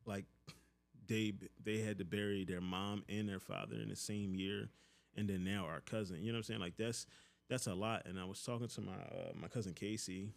like 0.05 0.25
they 1.07 1.33
they 1.61 1.79
had 1.79 1.97
to 1.97 2.05
bury 2.05 2.45
their 2.45 2.61
mom 2.61 3.03
and 3.09 3.27
their 3.27 3.39
father 3.39 3.75
in 3.75 3.89
the 3.89 3.95
same 3.95 4.35
year, 4.35 4.69
and 5.15 5.27
then 5.27 5.43
now 5.43 5.65
our 5.65 5.81
cousin. 5.81 6.17
You 6.21 6.27
know 6.27 6.37
what 6.37 6.37
I'm 6.37 6.43
saying? 6.43 6.59
Like 6.61 6.77
that's 6.77 7.05
that's 7.49 7.67
a 7.67 7.73
lot. 7.73 8.05
And 8.05 8.19
I 8.19 8.25
was 8.25 8.41
talking 8.41 8.67
to 8.67 8.81
my 8.81 8.93
uh, 8.93 9.33
my 9.35 9.47
cousin 9.47 9.73
Casey, 9.73 10.33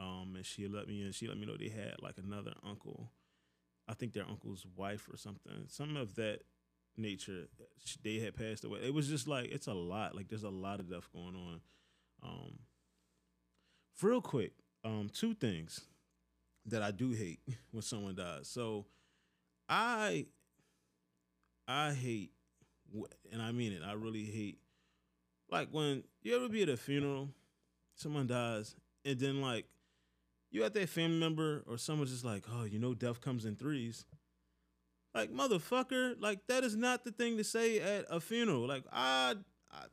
um, 0.00 0.32
and 0.34 0.44
she 0.44 0.66
let 0.66 0.88
me 0.88 1.02
and 1.02 1.14
she 1.14 1.28
let 1.28 1.38
me 1.38 1.46
know 1.46 1.56
they 1.56 1.68
had 1.68 1.96
like 2.00 2.16
another 2.18 2.54
uncle. 2.66 3.10
I 3.88 3.94
think 3.94 4.12
their 4.12 4.28
uncle's 4.28 4.64
wife 4.76 5.08
or 5.12 5.16
something, 5.16 5.52
some 5.66 5.96
of 5.96 6.14
that 6.14 6.40
nature. 6.96 7.48
They 8.02 8.18
had 8.18 8.34
passed 8.36 8.64
away. 8.64 8.80
It 8.82 8.94
was 8.94 9.08
just 9.08 9.28
like 9.28 9.50
it's 9.50 9.66
a 9.66 9.74
lot. 9.74 10.14
Like 10.14 10.28
there's 10.28 10.44
a 10.44 10.50
lot 10.50 10.80
of 10.80 10.86
stuff 10.86 11.08
going 11.12 11.36
on. 11.36 11.60
Um, 12.22 12.58
real 14.02 14.20
quick, 14.20 14.52
um, 14.84 15.10
two 15.12 15.34
things 15.34 15.80
that 16.66 16.82
I 16.82 16.90
do 16.90 17.10
hate 17.10 17.40
when 17.70 17.82
someone 17.82 18.14
dies. 18.14 18.48
So 18.48 18.86
I 19.68 20.26
I 21.68 21.92
hate, 21.92 22.32
and 23.32 23.40
I 23.40 23.52
mean 23.52 23.72
it. 23.72 23.82
I 23.84 23.92
really 23.92 24.24
hate 24.24 24.58
like 25.50 25.68
when 25.70 26.02
you 26.22 26.34
ever 26.34 26.48
be 26.48 26.62
at 26.62 26.68
a 26.68 26.76
funeral, 26.76 27.28
someone 27.94 28.26
dies, 28.26 28.74
and 29.04 29.18
then 29.18 29.40
like 29.40 29.66
you 30.50 30.64
at 30.64 30.74
that 30.74 30.88
family 30.88 31.18
member 31.18 31.62
or 31.66 31.78
someone's 31.78 32.10
just 32.10 32.24
like, 32.24 32.44
oh, 32.52 32.64
you 32.64 32.78
know, 32.78 32.94
death 32.94 33.20
comes 33.20 33.44
in 33.44 33.56
threes. 33.56 34.04
Like 35.14 35.30
motherfucker, 35.30 36.14
like 36.20 36.40
that 36.48 36.64
is 36.64 36.74
not 36.74 37.04
the 37.04 37.12
thing 37.12 37.36
to 37.36 37.44
say 37.44 37.80
at 37.80 38.06
a 38.08 38.20
funeral. 38.20 38.66
Like 38.66 38.84
I, 38.90 39.34
I, 39.70 39.84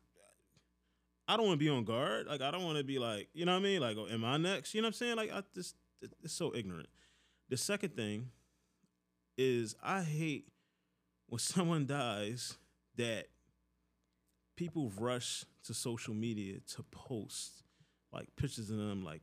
I 1.29 1.38
don't 1.38 1.45
want 1.45 1.59
to 1.59 1.63
be 1.63 1.69
on 1.69 1.83
guard. 1.83 2.25
Like 2.25 2.41
I 2.41 2.50
don't 2.50 2.65
want 2.65 2.79
to 2.79 2.83
be 2.83 2.98
like, 2.98 3.29
you 3.33 3.45
know 3.45 3.53
what 3.53 3.59
I 3.59 3.63
mean? 3.63 3.81
Like, 3.81 3.98
oh, 3.98 4.07
am 4.07 4.25
I 4.25 4.38
next? 4.38 4.74
You 4.74 4.81
know 4.81 4.88
what 4.88 4.89
I'm 4.89 4.93
saying? 4.93 5.15
Like 5.15 5.31
I 5.31 5.43
just, 5.53 5.75
it's 6.24 6.33
so 6.33 6.55
ignorant. 6.55 6.89
The 7.50 7.57
second 7.57 7.95
thing 7.95 8.29
is 9.38 9.75
I 9.83 10.01
hate 10.01 10.48
when 11.27 11.39
someone 11.39 11.86
dies 11.86 12.57
that 12.95 13.27
people 14.57 14.91
rush 14.98 15.45
to 15.65 15.74
social 15.74 16.15
media 16.15 16.57
to 16.75 16.83
post 16.91 17.63
like 18.12 18.27
pictures 18.36 18.71
of 18.71 18.77
them 18.77 19.05
like 19.05 19.21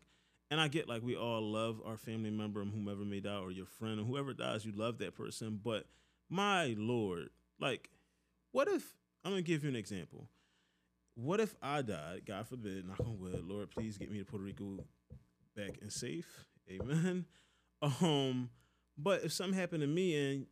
and 0.50 0.60
I 0.60 0.68
get 0.68 0.88
like 0.88 1.02
we 1.02 1.16
all 1.16 1.42
love 1.42 1.80
our 1.84 1.96
family 1.96 2.30
member 2.30 2.62
and 2.62 2.72
whomever 2.72 3.04
may 3.04 3.18
die 3.18 3.38
or 3.38 3.50
your 3.50 3.66
friend 3.66 3.98
or 3.98 4.04
whoever 4.04 4.32
dies, 4.32 4.64
you 4.64 4.72
love 4.72 4.98
that 4.98 5.16
person. 5.16 5.60
But 5.62 5.86
my 6.30 6.76
lord, 6.78 7.30
like, 7.60 7.90
what 8.52 8.68
if 8.68 8.94
I'm 9.24 9.32
gonna 9.32 9.42
give 9.42 9.64
you 9.64 9.68
an 9.68 9.76
example? 9.76 10.28
What 11.16 11.40
if 11.40 11.54
I 11.60 11.82
died, 11.82 12.22
God 12.26 12.46
forbid, 12.46 12.86
knock 12.86 13.00
on 13.00 13.18
wood, 13.18 13.42
Lord, 13.44 13.70
please 13.70 13.98
get 13.98 14.12
me 14.12 14.18
to 14.18 14.24
Puerto 14.24 14.44
Rico 14.44 14.78
back 15.56 15.78
and 15.80 15.92
safe. 15.92 16.46
Amen. 16.70 17.24
Um, 18.00 18.48
but 18.96 19.22
if 19.22 19.34
something 19.34 19.56
happened 19.56 19.82
to 19.82 19.86
me 19.86 20.16
and 20.16 20.46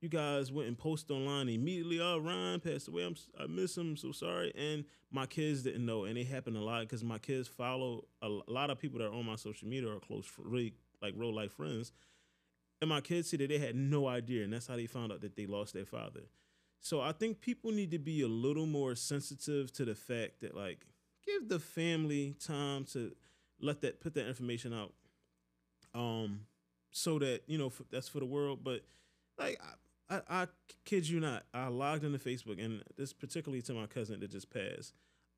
you 0.00 0.08
guys 0.08 0.52
went 0.52 0.68
and 0.68 0.78
posted 0.78 1.16
online 1.16 1.48
immediately. 1.48 2.00
Oh, 2.00 2.18
Ryan 2.18 2.60
passed 2.60 2.88
away. 2.88 3.04
I'm, 3.04 3.16
I 3.38 3.46
miss 3.46 3.76
him. 3.76 3.96
So 3.96 4.12
sorry. 4.12 4.52
And 4.56 4.84
my 5.10 5.26
kids 5.26 5.62
didn't 5.62 5.86
know, 5.86 6.04
and 6.04 6.18
it 6.18 6.26
happened 6.26 6.56
a 6.56 6.60
lot 6.60 6.82
because 6.82 7.02
my 7.02 7.18
kids 7.18 7.48
follow 7.48 8.04
a, 8.22 8.28
lot 8.28 8.70
of 8.70 8.78
people 8.78 8.98
that 8.98 9.06
are 9.06 9.14
on 9.14 9.26
my 9.26 9.36
social 9.36 9.68
media 9.68 9.90
are 9.90 10.00
close, 10.00 10.30
really 10.38 10.74
like 11.00 11.14
real 11.16 11.34
life 11.34 11.52
friends. 11.52 11.92
And 12.80 12.90
my 12.90 13.00
kids 13.00 13.30
said 13.30 13.40
that 13.40 13.48
they 13.48 13.58
had 13.58 13.74
no 13.74 14.06
idea, 14.06 14.44
and 14.44 14.52
that's 14.52 14.66
how 14.66 14.76
they 14.76 14.86
found 14.86 15.12
out 15.12 15.22
that 15.22 15.34
they 15.34 15.46
lost 15.46 15.72
their 15.72 15.86
father. 15.86 16.24
So 16.80 17.00
I 17.00 17.12
think 17.12 17.40
people 17.40 17.72
need 17.72 17.90
to 17.90 17.98
be 17.98 18.22
a 18.22 18.28
little 18.28 18.66
more 18.66 18.94
sensitive 18.94 19.72
to 19.72 19.84
the 19.84 19.94
fact 19.94 20.40
that 20.40 20.54
like 20.54 20.86
give 21.26 21.48
the 21.48 21.58
family 21.58 22.36
time 22.44 22.84
to 22.92 23.12
let 23.60 23.80
that 23.80 24.00
put 24.00 24.14
that 24.14 24.28
information 24.28 24.72
out, 24.72 24.92
um, 25.94 26.40
so 26.90 27.18
that 27.18 27.42
you 27.46 27.58
know 27.58 27.72
that's 27.90 28.08
for 28.08 28.20
the 28.20 28.26
world. 28.26 28.60
But 28.62 28.82
like 29.38 29.60
I, 30.08 30.20
I 30.28 30.46
kid 30.84 31.08
you 31.08 31.20
not, 31.20 31.44
I 31.52 31.68
logged 31.68 32.04
into 32.04 32.18
Facebook, 32.18 32.64
and 32.64 32.82
this 32.96 33.12
particularly 33.12 33.62
to 33.62 33.74
my 33.74 33.86
cousin 33.86 34.20
that 34.20 34.30
just 34.30 34.50
passed. 34.50 34.92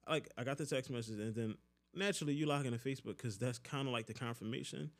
Like 0.09 0.28
I 0.37 0.45
got 0.45 0.59
the 0.59 0.66
text 0.66 0.90
message, 0.90 1.18
and 1.18 1.35
then 1.35 1.54
naturally 1.95 2.35
you 2.35 2.47
log 2.47 2.66
into 2.66 2.78
Facebook 2.78 3.16
because 3.16 3.38
that's 3.38 3.59
kind 3.59 3.87
of 3.87 3.92
like 3.92 4.07
the 4.07 4.14
confirmation. 4.14 4.90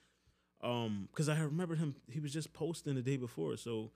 Um, 0.63 1.09
because 1.11 1.29
I 1.29 1.39
remembered 1.39 1.79
him, 1.79 1.95
he 2.11 2.19
was 2.19 2.33
just 2.33 2.53
posting 2.53 2.97
the 2.97 3.03
day 3.03 3.17
before, 3.17 3.57
so 3.57 3.93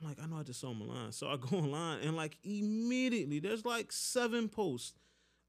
I'm 0.00 0.08
like, 0.08 0.18
I 0.22 0.26
know 0.26 0.38
I 0.38 0.42
just 0.42 0.60
saw 0.60 0.70
him 0.70 0.82
online. 0.82 1.12
So 1.12 1.28
I 1.28 1.36
go 1.36 1.56
online, 1.58 2.00
and 2.00 2.16
like 2.16 2.38
immediately, 2.44 3.40
there's 3.40 3.64
like 3.64 3.92
seven 3.92 4.48
posts 4.48 4.94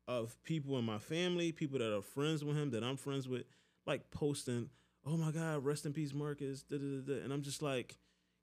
of 0.08 0.42
people 0.44 0.78
in 0.80 0.86
my 0.86 0.98
family, 0.98 1.52
people 1.52 1.80
that 1.80 1.96
are 1.96 2.02
friends 2.02 2.44
with 2.44 2.58
him, 2.58 2.72
that 2.72 2.84
I'm 2.84 2.98
friends 2.98 3.28
with, 3.28 3.44
like 3.86 4.10
posting, 4.12 4.70
"Oh 5.06 5.18
my 5.18 5.32
God, 5.32 5.64
rest 5.64 5.86
in 5.86 5.94
peace, 5.94 6.14
Marcus," 6.14 6.64
da, 6.64 6.78
da, 6.78 7.02
da, 7.06 7.24
and 7.24 7.32
I'm 7.32 7.42
just 7.42 7.62
like 7.62 7.98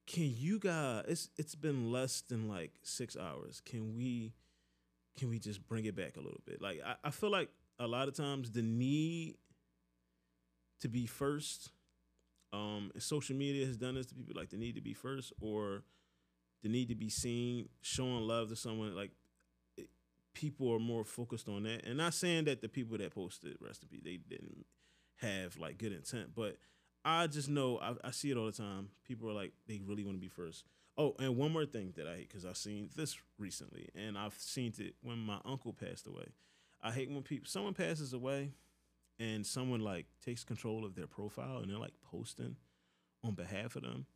can 0.06 0.32
you 0.36 0.58
guys 0.58 1.04
it's 1.08 1.28
it's 1.36 1.54
been 1.54 1.90
less 1.90 2.20
than 2.22 2.48
like 2.48 2.72
six 2.82 3.16
hours. 3.16 3.60
Can 3.64 3.96
we 3.96 4.34
can 5.18 5.28
we 5.28 5.38
just 5.38 5.66
bring 5.66 5.84
it 5.84 5.96
back 5.96 6.16
a 6.16 6.20
little 6.20 6.40
bit? 6.46 6.62
Like 6.62 6.80
i, 6.84 6.94
I 7.04 7.10
feel 7.10 7.30
like 7.30 7.50
a 7.78 7.86
lot 7.86 8.08
of 8.08 8.14
times 8.14 8.52
the 8.52 8.62
need 8.62 9.36
to 10.80 10.88
be 10.88 11.06
first 11.06 11.70
um 12.52 12.92
social 12.98 13.34
media 13.34 13.66
has 13.66 13.76
done 13.76 13.94
this 13.94 14.06
to 14.06 14.14
people 14.14 14.34
like 14.36 14.50
the 14.50 14.56
need 14.56 14.76
to 14.76 14.80
be 14.80 14.94
first 14.94 15.32
or 15.40 15.82
the 16.66 16.72
need 16.72 16.88
to 16.88 16.94
be 16.94 17.08
seen 17.08 17.68
showing 17.80 18.20
love 18.20 18.48
to 18.48 18.56
someone 18.56 18.94
like 18.96 19.12
it, 19.76 19.88
people 20.34 20.72
are 20.72 20.80
more 20.80 21.04
focused 21.04 21.48
on 21.48 21.62
that 21.62 21.84
and 21.84 21.98
not 21.98 22.12
saying 22.12 22.44
that 22.44 22.60
the 22.60 22.68
people 22.68 22.98
that 22.98 23.14
posted 23.14 23.56
recipe 23.60 24.00
they 24.02 24.16
didn't 24.16 24.66
have 25.16 25.56
like 25.58 25.78
good 25.78 25.92
intent 25.92 26.30
but 26.34 26.56
I 27.04 27.28
just 27.28 27.48
know 27.48 27.78
I, 27.78 27.94
I, 28.08 28.10
see 28.10 28.32
it 28.32 28.36
all 28.36 28.46
the 28.46 28.52
time. 28.52 28.88
People 29.04 29.30
are 29.30 29.32
like 29.32 29.52
they 29.68 29.80
really 29.86 30.02
want 30.02 30.16
to 30.16 30.20
be 30.20 30.26
first. 30.26 30.64
Oh, 30.98 31.14
and 31.20 31.36
one 31.36 31.52
more 31.52 31.64
thing 31.64 31.92
that 31.96 32.08
I 32.08 32.16
hate 32.16 32.28
because 32.28 32.44
I've 32.44 32.56
seen 32.56 32.90
this 32.96 33.16
recently, 33.38 33.90
and 33.94 34.18
I've 34.18 34.34
seen 34.34 34.72
it 34.78 34.96
when 35.02 35.18
my 35.18 35.38
uncle 35.44 35.72
passed 35.72 36.08
away. 36.08 36.32
I 36.82 36.90
hate 36.90 37.08
when 37.08 37.22
people 37.22 37.46
someone 37.48 37.74
passes 37.74 38.12
away, 38.12 38.54
and 39.20 39.46
someone 39.46 39.80
like 39.80 40.06
takes 40.24 40.42
control 40.42 40.84
of 40.84 40.96
their 40.96 41.06
profile 41.06 41.58
and 41.58 41.70
they're 41.70 41.78
like 41.78 41.94
posting 42.10 42.56
on 43.22 43.34
behalf 43.34 43.76
of 43.76 43.82
them. 43.82 44.06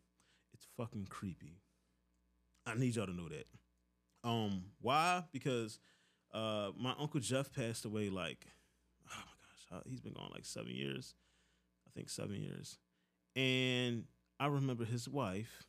It's 0.52 0.66
fucking 0.76 1.06
creepy. 1.08 1.60
I 2.66 2.74
need 2.74 2.96
y'all 2.96 3.06
to 3.06 3.12
know 3.14 3.28
that. 3.28 3.46
Um, 4.22 4.64
why? 4.80 5.24
Because 5.32 5.78
uh, 6.32 6.70
my 6.78 6.94
uncle 6.98 7.20
Jeff 7.20 7.52
passed 7.52 7.84
away 7.84 8.10
like, 8.10 8.46
oh 9.10 9.16
my 9.16 9.78
gosh, 9.78 9.82
he's 9.88 10.00
been 10.00 10.12
gone 10.12 10.30
like 10.32 10.44
seven 10.44 10.72
years 10.72 11.14
I 11.90 11.98
think 11.98 12.08
seven 12.08 12.40
years. 12.42 12.78
And 13.36 14.04
I 14.38 14.46
remember 14.46 14.84
his 14.84 15.08
wife. 15.08 15.64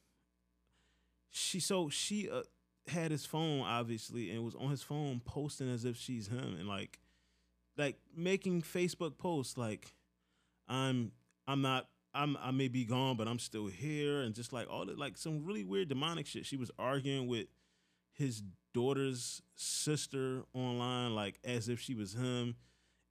She 1.32 1.60
so 1.60 1.90
she 1.90 2.30
uh, 2.30 2.42
had 2.88 3.12
his 3.12 3.26
phone 3.26 3.62
obviously 3.62 4.32
and 4.32 4.44
was 4.44 4.56
on 4.56 4.70
his 4.70 4.82
phone 4.82 5.22
posting 5.24 5.70
as 5.70 5.86
if 5.86 5.98
she's 5.98 6.28
him 6.28 6.58
and 6.60 6.68
like 6.68 7.00
like 7.78 7.98
making 8.16 8.64
Facebook 8.64 9.18
posts 9.18 9.58
like 9.58 9.94
I'm 10.68 11.14
I'm 11.48 11.62
not 11.62 11.88
I'm 12.14 12.38
I 12.42 12.52
may 12.52 12.68
be 12.68 12.86
gone, 12.86 13.16
but 13.16 13.28
I'm 13.28 13.40
still 13.40 13.68
here, 13.68 14.22
and 14.22 14.36
just 14.36 14.52
like 14.54 14.70
all 14.70 14.86
the 14.86 14.94
like 14.94 15.18
some 15.18 15.46
really 15.46 15.64
weird 15.64 15.90
demonic 15.90 16.26
shit. 16.26 16.46
She 16.46 16.58
was 16.58 16.72
arguing 16.78 17.28
with 17.28 17.48
his 18.14 18.44
daughter's 18.74 19.42
sister 19.56 20.44
online, 20.54 21.16
like 21.16 21.40
as 21.44 21.70
if 21.70 21.80
she 21.80 21.96
was 21.96 22.14
him. 22.14 22.56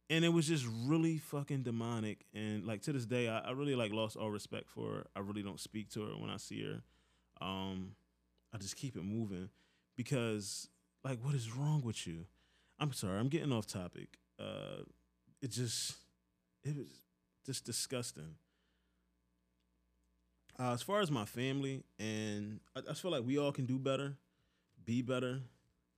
And 0.08 0.24
it 0.24 0.30
was 0.30 0.48
just 0.48 0.66
really 0.86 1.18
fucking 1.18 1.62
demonic. 1.62 2.24
And 2.34 2.66
like 2.66 2.82
to 2.82 2.92
this 2.92 3.06
day, 3.06 3.28
I, 3.28 3.38
I 3.38 3.50
really 3.52 3.76
like 3.76 3.92
lost 3.92 4.16
all 4.16 4.30
respect 4.30 4.68
for 4.68 4.88
her. 4.90 5.06
I 5.14 5.20
really 5.20 5.42
don't 5.42 5.60
speak 5.60 5.88
to 5.90 6.02
her 6.02 6.12
when 6.18 6.30
I 6.30 6.36
see 6.36 6.64
her. 6.64 6.82
Um, 7.40 7.92
I 8.52 8.58
just 8.58 8.76
keep 8.76 8.96
it 8.96 9.04
moving 9.04 9.50
because 9.96 10.68
like 11.04 11.18
what 11.22 11.34
is 11.34 11.54
wrong 11.54 11.82
with 11.84 12.06
you? 12.06 12.26
I'm 12.78 12.92
sorry, 12.92 13.18
I'm 13.18 13.28
getting 13.28 13.52
off 13.52 13.66
topic. 13.66 14.18
Uh, 14.38 14.82
it 15.40 15.50
just 15.50 15.94
it 16.64 16.76
was 16.76 16.88
just 17.46 17.64
disgusting. 17.64 18.34
Uh, 20.60 20.74
as 20.74 20.82
far 20.82 21.00
as 21.00 21.10
my 21.10 21.24
family, 21.24 21.82
and 21.98 22.60
I, 22.76 22.90
I 22.90 22.94
feel 22.94 23.10
like 23.10 23.24
we 23.24 23.38
all 23.38 23.50
can 23.50 23.64
do 23.64 23.78
better, 23.78 24.18
be 24.84 25.00
better. 25.00 25.40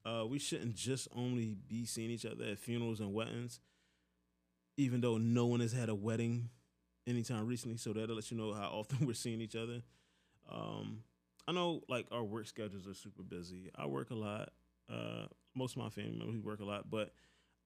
Uh, 0.05 0.25
we 0.29 0.39
shouldn't 0.39 0.77
just 0.77 1.09
only 1.17 1.57
be 1.69 1.85
seeing 1.85 2.11
each 2.11 2.25
other 2.25 2.45
at 2.45 2.59
funerals 2.59 3.01
and 3.01 3.13
weddings, 3.13 3.59
even 4.77 5.01
though 5.01 5.19
no 5.19 5.47
one 5.47 5.59
has 5.61 5.73
had 5.73 5.89
a 5.89 5.95
wedding 5.97 6.49
anytime 7.09 7.45
recently. 7.47 7.77
So 7.77 7.93
that'll 7.93 8.15
let 8.15 8.31
you 8.31 8.37
know 8.37 8.53
how 8.53 8.69
often 8.69 9.05
we're 9.07 9.15
seeing 9.15 9.41
each 9.41 9.57
other. 9.57 9.83
Um, 10.49 11.03
I 11.49 11.53
know 11.53 11.83
like 11.89 12.07
our 12.13 12.23
work 12.23 12.47
schedules 12.47 12.87
are 12.87 12.95
super 12.95 13.25
busy. 13.25 13.69
I 13.75 13.87
work 13.87 14.11
a 14.11 14.15
lot. 14.15 14.51
Uh, 14.89 15.27
most 15.57 15.75
of 15.75 15.83
my 15.83 15.89
family 15.89 16.17
members 16.17 16.41
work 16.41 16.61
a 16.61 16.65
lot, 16.65 16.89
but 16.89 17.13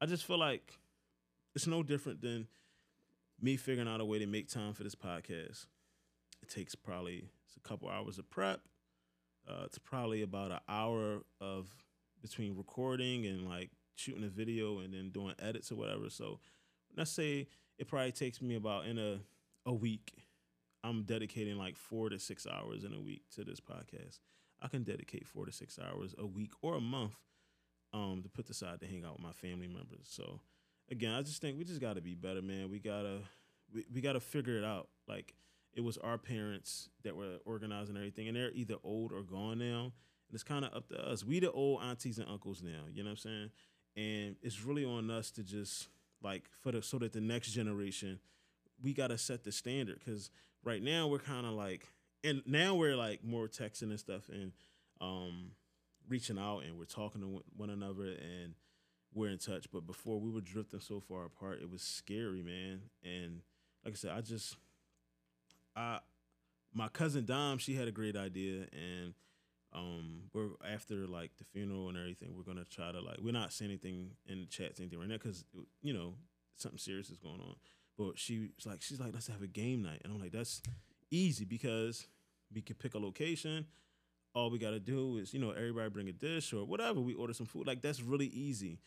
I 0.01 0.07
just 0.07 0.25
feel 0.25 0.39
like 0.39 0.73
it's 1.55 1.67
no 1.67 1.83
different 1.83 2.23
than 2.23 2.49
me 3.39 3.59
figuring 3.59 3.89
out 3.89 4.01
a 4.01 4.05
way 4.07 4.19
to 4.19 4.27
make 4.27 4.49
time 4.49 4.73
for 4.73 4.83
this 4.83 4.95
podcast. 4.95 5.67
It 6.43 6.49
takes 6.49 6.75
probably 6.75 7.25
it's 7.47 7.57
a 7.57 7.69
couple 7.69 7.89
hours 7.89 8.19
of 8.19 8.29
prep. 8.31 8.61
Uh, 9.49 9.63
it's 9.65 9.79
probably 9.79 10.23
about 10.23 10.51
an 10.51 10.61
hour 10.69 11.23
of 11.41 11.69
between 12.21 12.57
recording 12.57 13.27
and 13.27 13.49
like 13.49 13.71
shooting 13.95 14.25
a 14.25 14.29
video 14.29 14.81
and 14.81 14.93
then 14.93 15.11
doing 15.11 15.35
edits 15.39 15.71
or 15.71 15.77
whatever. 15.77 16.11
So 16.11 16.41
let's 16.97 17.11
say 17.11 17.47
it 17.79 17.89
probably 17.89 18.13
takes 18.13 18.41
me 18.41 18.57
about 18.57 18.87
in 18.87 18.99
a 18.99 19.21
a 19.65 19.73
week. 19.73 20.13
I'm 20.85 21.03
dedicating 21.03 21.57
like 21.57 21.77
four 21.77 22.09
to 22.11 22.19
six 22.19 22.47
hours 22.47 22.85
in 22.85 22.93
a 22.93 23.01
week 23.01 23.23
to 23.35 23.45
this 23.45 23.61
podcast. 23.61 24.21
I 24.63 24.69
can 24.69 24.85
dedicate 24.85 25.27
four 25.27 25.45
to 25.45 25.53
six 25.53 25.79
hours 25.79 26.15
a 26.19 26.27
week 26.27 26.53
or 26.63 26.77
a 26.77 26.81
month 26.81 27.17
um, 27.93 28.21
to 28.23 28.29
put 28.29 28.49
aside 28.49 28.81
to 28.81 28.87
hang 28.87 29.05
out 29.05 29.15
with 29.15 29.23
my 29.23 29.33
family 29.33 29.67
members. 29.67 30.07
So 30.09 30.41
again, 30.91 31.13
I 31.13 31.23
just 31.23 31.41
think 31.41 31.59
we 31.59 31.65
just 31.65 31.81
got 31.81 31.97
to 31.97 32.01
be 32.01 32.15
better, 32.15 32.43
man. 32.43 32.71
We 32.71 32.79
gotta 32.79 33.21
we, 33.75 33.85
we 33.93 34.01
got 34.01 34.13
to 34.13 34.21
figure 34.21 34.57
it 34.57 34.65
out. 34.65 34.89
Like 35.09 35.35
it 35.77 35.85
was 35.85 35.99
our 35.99 36.17
parents 36.17 36.89
that 37.05 37.15
were 37.15 37.37
organizing 37.45 37.97
everything, 37.97 38.29
and 38.29 38.37
they're 38.37 38.51
either 38.53 38.77
old 38.83 39.13
or 39.13 39.23
gone 39.23 39.59
now. 39.59 39.93
And 40.29 40.35
it's 40.35 40.43
kind 40.43 40.65
of 40.65 40.75
up 40.75 40.89
to 40.89 40.97
us. 40.97 41.23
We 41.23 41.39
the 41.39 41.53
old 41.53 41.83
aunties 41.83 42.19
and 42.19 42.29
uncles 42.29 42.63
now. 42.63 42.87
You 42.93 43.05
know 43.05 43.11
what 43.11 43.25
I'm 43.25 43.31
saying? 43.31 43.51
And 43.97 44.37
it's 44.43 44.65
really 44.65 44.85
on 44.85 45.11
us 45.11 45.31
to 45.33 45.43
just 45.43 45.89
like 46.23 46.45
for 46.63 46.73
the 46.73 46.83
so 46.83 46.99
that 46.99 47.13
the 47.13 47.21
next 47.21 47.53
generation, 47.53 48.19
we 48.83 48.95
got 48.95 49.09
to 49.09 49.19
set 49.19 49.45
the 49.45 49.53
standard 49.53 50.01
because 50.03 50.31
right 50.65 50.83
now 50.83 51.07
we're 51.07 51.19
kind 51.19 51.47
of 51.47 51.53
like, 51.53 51.87
and 52.25 52.43
now 52.47 52.75
we're 52.75 52.97
like 52.97 53.23
more 53.23 53.47
texting 53.47 53.83
and 53.83 54.01
stuff 54.01 54.29
and 54.31 54.53
um 55.01 55.51
reaching 56.09 56.39
out 56.39 56.61
and 56.61 56.79
we're 56.79 56.85
talking 56.85 57.21
to 57.21 57.43
one 57.55 57.69
another 57.69 58.05
and 58.05 58.55
we're 59.13 59.31
in 59.31 59.39
touch. 59.39 59.67
But 59.71 59.87
before 59.87 60.19
we 60.19 60.31
were 60.31 60.41
drifting 60.41 60.81
so 60.81 61.01
far 61.01 61.27
apart, 61.27 61.61
it 61.61 61.71
was 61.71 61.83
scary, 61.83 62.43
man. 62.43 62.81
And 63.05 63.43
like 63.85 63.95
I 63.95 63.97
said, 63.97 64.13
I 64.13 64.21
just 64.23 64.57
I 65.77 65.99
my 66.75 66.89
cousin 66.89 67.25
Dom, 67.25 67.59
she 67.59 67.75
had 67.75 67.89
a 67.89 67.93
great 67.93 68.17
idea 68.17 68.67
and 68.73 69.15
um 69.73 70.23
we're 70.33 70.51
after 70.67 71.07
like 71.07 71.33
the 71.39 71.45
funeral 71.45 71.89
and 71.89 71.99
everything, 71.99 72.35
we're 72.37 72.43
gonna 72.43 72.65
try 72.65 72.91
to 72.91 73.01
like 73.01 73.19
we're 73.21 73.33
not 73.33 73.53
saying 73.53 73.71
anything 73.71 74.11
in 74.27 74.41
the 74.41 74.47
chats 74.47 74.81
anything 74.81 74.99
right 74.99 75.09
now 75.09 75.17
because 75.17 75.45
you 75.83 75.93
know 75.93 76.15
something 76.57 76.79
serious 76.79 77.11
is 77.11 77.19
going 77.19 77.41
on. 77.41 77.55
But 77.99 78.19
she 78.19 78.51
was 78.57 78.67
like, 78.67 78.83
she's 78.83 79.01
like, 79.01 79.15
let's 79.15 79.27
have 79.29 79.43
a 79.43 79.47
game 79.47 79.83
night, 79.83 80.03
and 80.05 80.13
I'm 80.13 80.21
like, 80.21 80.33
that's 80.33 80.61
easy 81.11 81.45
because 81.45 82.07
we 82.55 82.61
could 82.61 82.79
pick 82.79 82.95
a 82.95 82.99
location. 82.99 83.67
All 84.35 84.51
we 84.51 84.59
gotta 84.59 84.81
do 84.81 85.17
is, 85.17 85.33
you 85.33 85.41
know, 85.41 85.51
everybody 85.51 85.89
bring 85.89 86.09
a 86.09 86.13
dish 86.13 86.53
or 86.53 86.65
whatever. 86.65 87.01
We 87.01 87.15
order 87.15 87.33
some 87.33 87.47
food. 87.47 87.67
Like 87.67 87.81
that's 87.81 88.03
really 88.03 88.27
easy. 88.27 88.81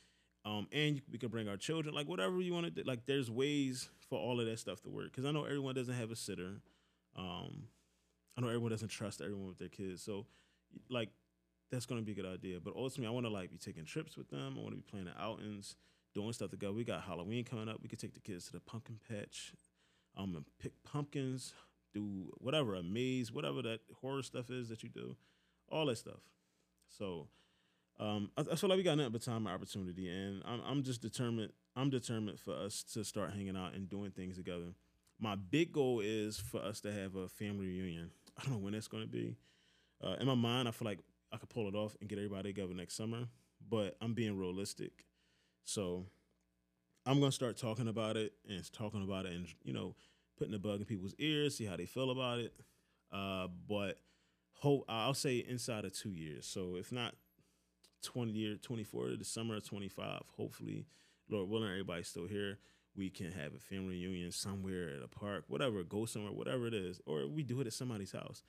Um, 0.46 0.68
and 0.72 1.02
we 1.12 1.18
can 1.18 1.30
bring 1.30 1.50
our 1.50 1.58
children, 1.58 1.94
like 1.94 2.08
whatever 2.08 2.40
you 2.40 2.54
want 2.54 2.66
to 2.66 2.72
do. 2.72 2.84
Like 2.84 3.06
there's 3.06 3.30
ways 3.30 3.90
for 4.10 4.20
all 4.20 4.40
of 4.40 4.46
that 4.46 4.60
stuff 4.60 4.82
to 4.84 4.90
work. 4.90 5.06
Because 5.06 5.26
I 5.26 5.32
know 5.32 5.44
everyone 5.44 5.76
doesn't 5.76 5.94
have 5.94 6.12
a 6.12 6.16
sitter. 6.16 6.62
Um, 7.16 7.64
I 8.38 8.42
know 8.42 8.48
everyone 8.48 8.72
doesn't 8.72 8.90
trust 8.90 9.22
everyone 9.22 9.48
with 9.48 9.58
their 9.58 9.70
kids. 9.70 10.02
So, 10.02 10.26
like, 10.90 11.10
that's 11.72 11.86
gonna 11.86 12.02
be 12.02 12.14
a 12.14 12.16
good 12.16 12.26
idea. 12.26 12.60
But 12.60 12.76
ultimately, 12.76 13.08
I 13.08 13.12
want 13.12 13.26
to 13.26 13.32
like 13.32 13.52
be 13.52 13.58
taking 13.58 13.86
trips 13.86 14.18
with 14.18 14.30
them. 14.30 14.56
I 14.58 14.62
want 14.62 14.72
to 14.72 14.78
be 14.78 14.90
planning 14.90 15.14
outings, 15.20 15.76
doing 16.16 16.34
stuff 16.34 16.52
together. 16.52 16.74
We 16.74 16.84
got 16.84 17.04
Halloween 17.04 17.44
coming 17.44 17.70
up. 17.70 17.82
We 17.82 17.90
could 17.90 18.00
take 18.00 18.14
the 18.14 18.20
kids 18.20 18.46
to 18.48 18.54
the 18.54 18.60
pumpkin 18.60 19.00
patch, 19.08 19.54
um, 20.18 20.36
and 20.36 20.46
pick 20.60 20.72
pumpkins, 20.84 21.54
do 21.94 22.32
whatever 22.38 22.76
a 22.76 22.84
maze, 22.84 23.32
whatever 23.32 23.62
that 23.64 23.82
horror 24.02 24.24
stuff 24.24 24.50
is 24.50 24.70
that 24.70 24.84
you 24.84 24.90
do, 24.90 25.16
all 25.70 25.86
that 25.88 25.98
stuff. 25.98 26.22
So, 26.88 27.28
um, 28.00 28.32
I, 28.38 28.46
I 28.52 28.56
feel 28.56 28.70
like 28.70 28.78
we 28.78 28.84
got 28.84 28.98
nothing 28.98 29.12
but 29.12 29.22
time 29.22 29.46
and 29.46 29.56
opportunity, 29.56 30.08
and 30.08 30.42
I'm 30.46 30.62
I'm 30.66 30.84
just 30.84 31.02
determined. 31.02 31.52
I'm 31.76 31.90
determined 31.90 32.40
for 32.40 32.54
us 32.54 32.84
to 32.94 33.04
start 33.04 33.34
hanging 33.34 33.56
out 33.56 33.74
and 33.74 33.90
doing 33.90 34.12
things 34.12 34.38
together. 34.38 34.74
My 35.20 35.36
big 35.36 35.74
goal 35.74 36.02
is 36.04 36.38
for 36.38 36.62
us 36.62 36.80
to 36.82 36.92
have 36.92 37.16
a 37.16 37.28
family 37.28 37.68
reunion. 37.68 38.12
I 38.38 38.44
don't 38.44 38.54
know 38.54 38.60
when 38.60 38.74
that's 38.74 38.88
going 38.88 39.04
to 39.04 39.10
be. 39.10 39.36
Uh, 40.02 40.16
in 40.20 40.28
my 40.28 40.36
mind, 40.36 40.68
I 40.68 40.72
feel 40.72 40.86
like 40.88 41.00
I 41.32 41.38
could 41.38 41.50
pull 41.50 41.68
it 41.68 41.76
off 41.76 41.96
and 42.00 42.10
get 42.10 42.18
everybody 42.18 42.50
together 42.54 42.74
next 42.74 42.96
summer, 42.96 43.28
but 43.70 43.98
I'm 44.02 44.14
being 44.14 44.38
realistic. 44.38 45.06
So 45.66 46.06
I'm 47.06 47.20
gonna 47.20 47.32
start 47.32 47.58
talking 47.58 47.88
about 47.88 48.18
it 48.18 48.34
and 48.48 48.72
talking 48.72 49.04
about 49.04 49.26
it, 49.26 49.34
and 49.34 49.46
you 49.64 49.74
know, 49.74 49.96
putting 50.38 50.54
the 50.54 50.60
bug 50.60 50.80
in 50.80 50.86
people's 50.86 51.14
ears, 51.20 51.58
see 51.58 51.66
how 51.66 51.76
they 51.76 51.86
feel 51.86 52.12
about 52.12 52.40
it. 52.40 52.54
Uh, 53.12 53.48
but 53.68 53.98
hope 54.54 54.86
I'll 54.88 55.14
say 55.14 55.38
inside 55.38 55.86
of 55.86 55.94
two 55.94 56.12
years. 56.12 56.46
So 56.46 56.76
if 56.78 56.92
not 56.92 57.14
20 58.04 58.32
year 58.32 58.56
24 58.56 59.10
the 59.18 59.26
summer 59.26 59.58
of 59.58 59.68
25 59.68 60.22
hopefully 60.38 60.86
lord 61.30 61.50
willing 61.50 61.70
everybody's 61.70 62.08
still 62.08 62.28
here 62.28 62.58
we 63.00 63.10
can 63.10 63.32
have 63.32 63.56
a 63.56 63.60
family 63.60 63.96
reunion 63.96 64.30
somewhere 64.30 64.90
at 64.90 65.02
a 65.02 65.08
park 65.08 65.46
whatever 65.48 65.82
go 65.84 66.06
somewhere 66.06 66.34
whatever 66.34 66.68
it 66.68 66.74
is 66.74 67.00
or 67.06 67.26
we 67.26 67.42
do 67.44 67.62
it 67.62 67.68
at 67.68 67.74
somebody's 67.74 68.12
house. 68.12 68.44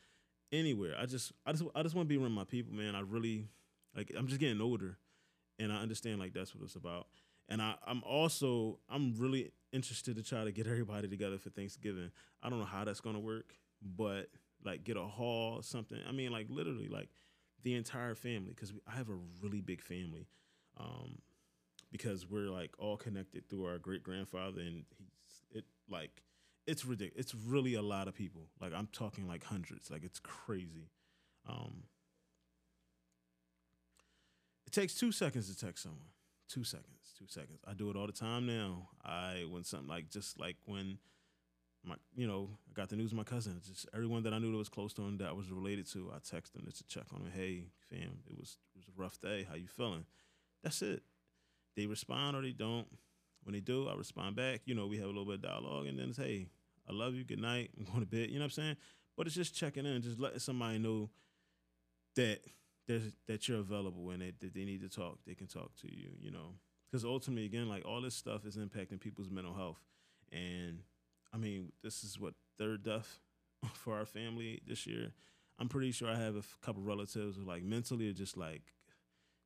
Anywhere. 0.53 0.95
I 0.99 1.07
just 1.07 1.33
i 1.47 1.53
just 1.53 1.63
i 1.77 1.83
just 1.83 1.95
want 1.95 2.09
to 2.09 2.15
be 2.15 2.21
around 2.21 2.33
my 2.33 2.45
people 2.45 2.75
man. 2.75 2.97
I 2.97 3.01
really 3.01 3.49
like 3.97 4.13
i'm 4.19 4.27
just 4.27 4.41
getting 4.41 4.61
older 4.61 4.99
and 5.59 5.73
i 5.73 5.77
understand 5.77 6.19
like 6.19 6.35
that's 6.35 6.55
what 6.55 6.65
it's 6.65 6.75
about. 6.75 7.07
And 7.49 7.63
I, 7.63 7.77
i'm 7.87 8.03
also 8.03 8.81
i'm 8.91 9.15
really 9.17 9.53
interested 9.73 10.17
to 10.17 10.23
try 10.25 10.43
to 10.43 10.51
get 10.51 10.67
everybody 10.67 11.07
together 11.07 11.39
for 11.39 11.51
thanksgiving. 11.51 12.11
I 12.43 12.51
don't 12.51 12.59
know 12.59 12.65
how 12.65 12.85
that's 12.85 13.01
to 13.01 13.19
work 13.19 13.55
but 13.81 14.29
like 14.65 14.83
get 14.85 14.97
a 14.97 15.05
hall 15.05 15.63
something. 15.63 15.99
I 16.09 16.13
mean 16.13 16.33
like 16.33 16.49
literally 16.51 16.89
like 16.89 17.11
the 17.63 17.75
entire 17.75 18.17
family 18.17 18.51
because 18.51 18.73
I 18.89 18.97
have 18.97 19.09
a 19.09 19.19
really 19.43 19.61
big 19.61 19.81
family. 19.81 20.27
Um, 20.79 21.19
because 21.91 22.29
we're 22.29 22.51
like 22.51 22.73
all 22.79 22.97
connected 22.97 23.49
through 23.49 23.67
our 23.67 23.79
great 23.79 24.03
grandfather, 24.03 24.61
and 24.61 24.85
he's 24.97 25.43
it 25.53 25.65
like 25.89 26.23
it's 26.67 26.85
ridiculous. 26.85 27.27
It's 27.27 27.35
really 27.35 27.75
a 27.75 27.83
lot 27.83 28.09
of 28.09 28.15
people. 28.15 28.49
Like 28.61 28.73
I'm 28.75 28.89
talking 28.93 29.27
like 29.27 29.45
hundreds. 29.45 29.91
Like 29.91 30.05
it's 30.05 30.21
crazy. 30.21 30.91
Um, 31.49 31.85
it 34.67 34.73
takes 34.73 34.95
two 34.95 35.13
seconds 35.13 35.53
to 35.53 35.67
text 35.67 35.83
someone. 35.83 36.09
Two 36.49 36.65
seconds. 36.65 37.15
Two 37.19 37.27
seconds. 37.29 37.61
I 37.67 37.75
do 37.75 37.91
it 37.91 37.97
all 37.97 38.07
the 38.07 38.13
time 38.13 38.47
now. 38.47 38.89
I 39.05 39.45
when 39.51 39.65
something 39.65 39.89
like 39.89 40.11
just 40.11 40.39
like 40.39 40.57
when 40.67 40.99
my 41.85 41.95
you 42.15 42.27
know 42.27 42.51
I 42.69 42.73
got 42.75 42.89
the 42.89 42.97
news 42.97 43.13
of 43.13 43.19
my 43.19 43.25
cousin. 43.25 43.61
Just 43.67 43.89
everyone 43.95 44.23
that 44.25 44.33
I 44.33 44.39
knew 44.39 44.51
that 44.53 44.59
was 44.59 44.69
close 44.69 44.93
to 44.95 45.03
him 45.03 45.19
that 45.19 45.29
I 45.29 45.33
was 45.33 45.51
related 45.51 45.91
to, 45.93 46.13
I 46.15 46.19
text 46.19 46.53
them 46.53 46.63
just 46.65 46.79
to 46.79 46.87
check 46.87 47.07
on 47.13 47.21
him. 47.21 47.33
Hey, 47.35 47.65
fam, 47.89 48.21
it 48.29 48.39
was 48.39 48.59
it 48.75 48.79
was 48.79 48.87
a 48.89 49.01
rough 49.01 49.21
day. 49.21 49.47
How 49.49 49.57
you 49.57 49.67
feeling? 49.67 50.05
That's 50.63 50.83
it. 50.83 51.03
They 51.77 51.87
respond 51.87 52.37
or 52.37 52.43
they 52.43 52.53
don't. 52.53 52.87
When 53.45 53.55
they 53.55 53.61
do, 53.61 53.89
I 53.89 53.95
respond 53.95 54.37
back. 54.37 54.63
You 54.67 54.75
know, 54.75 54.87
we 54.87 54.99
have 54.99 55.07
a 55.07 55.09
little 55.09 55.25
bit 55.25 55.37
of 55.37 55.43
dialogue, 55.43 55.87
and 55.87 55.99
then 55.99 56.11
it's 56.11 56.19
hey, 56.19 56.49
I 56.89 56.93
love 56.93 57.15
you. 57.15 57.25
Good 57.25 57.41
night. 57.41 57.71
I'm 57.79 57.85
going 57.85 58.01
to 58.01 58.07
bed. 58.07 58.29
You 58.31 58.35
know 58.35 58.41
what 58.41 58.45
I'm 58.47 58.51
saying? 58.51 58.77
But 59.17 59.27
it's 59.27 59.37
just 59.37 59.55
checking 59.55 59.87
in, 59.87 60.03
just 60.03 60.21
letting 60.21 60.39
somebody 60.39 60.79
know 60.79 61.11
that 62.17 62.41
there's 62.87 63.13
that 63.29 63.49
you're 63.49 63.61
available 63.61 64.11
and 64.11 64.23
that, 64.23 64.41
that 64.41 64.55
they 64.55 64.65
need 64.65 64.83
to 64.83 64.89
talk. 64.89 65.19
They 65.27 65.35
can 65.35 65.47
talk 65.47 65.75
to 65.83 65.89
you. 65.89 66.11
You 66.21 66.31
know, 66.31 66.55
because 66.91 67.05
ultimately, 67.05 67.47
again, 67.47 67.69
like 67.69 67.85
all 67.87 68.01
this 68.01 68.15
stuff 68.15 68.45
is 68.45 68.57
impacting 68.57 69.01
people's 69.01 69.31
mental 69.31 69.55
health, 69.55 69.81
and 70.33 70.81
I 71.33 71.37
mean, 71.37 71.73
this 71.83 72.03
is 72.05 72.19
what 72.19 72.35
third 72.59 72.83
death 72.83 73.21
for 73.75 73.97
our 73.97 74.07
family 74.07 74.61
this 74.67 74.87
year. 74.87 75.13
I'm 75.59 75.69
pretty 75.69 75.93
sure 75.93 76.09
I 76.09 76.17
have 76.17 76.37
a 76.37 76.43
couple 76.63 76.83
relatives 76.83 77.37
who 77.37 77.45
like 77.45 77.63
mentally 77.63 78.09
are 78.09 78.15
just 78.15 78.37
like 78.37 78.63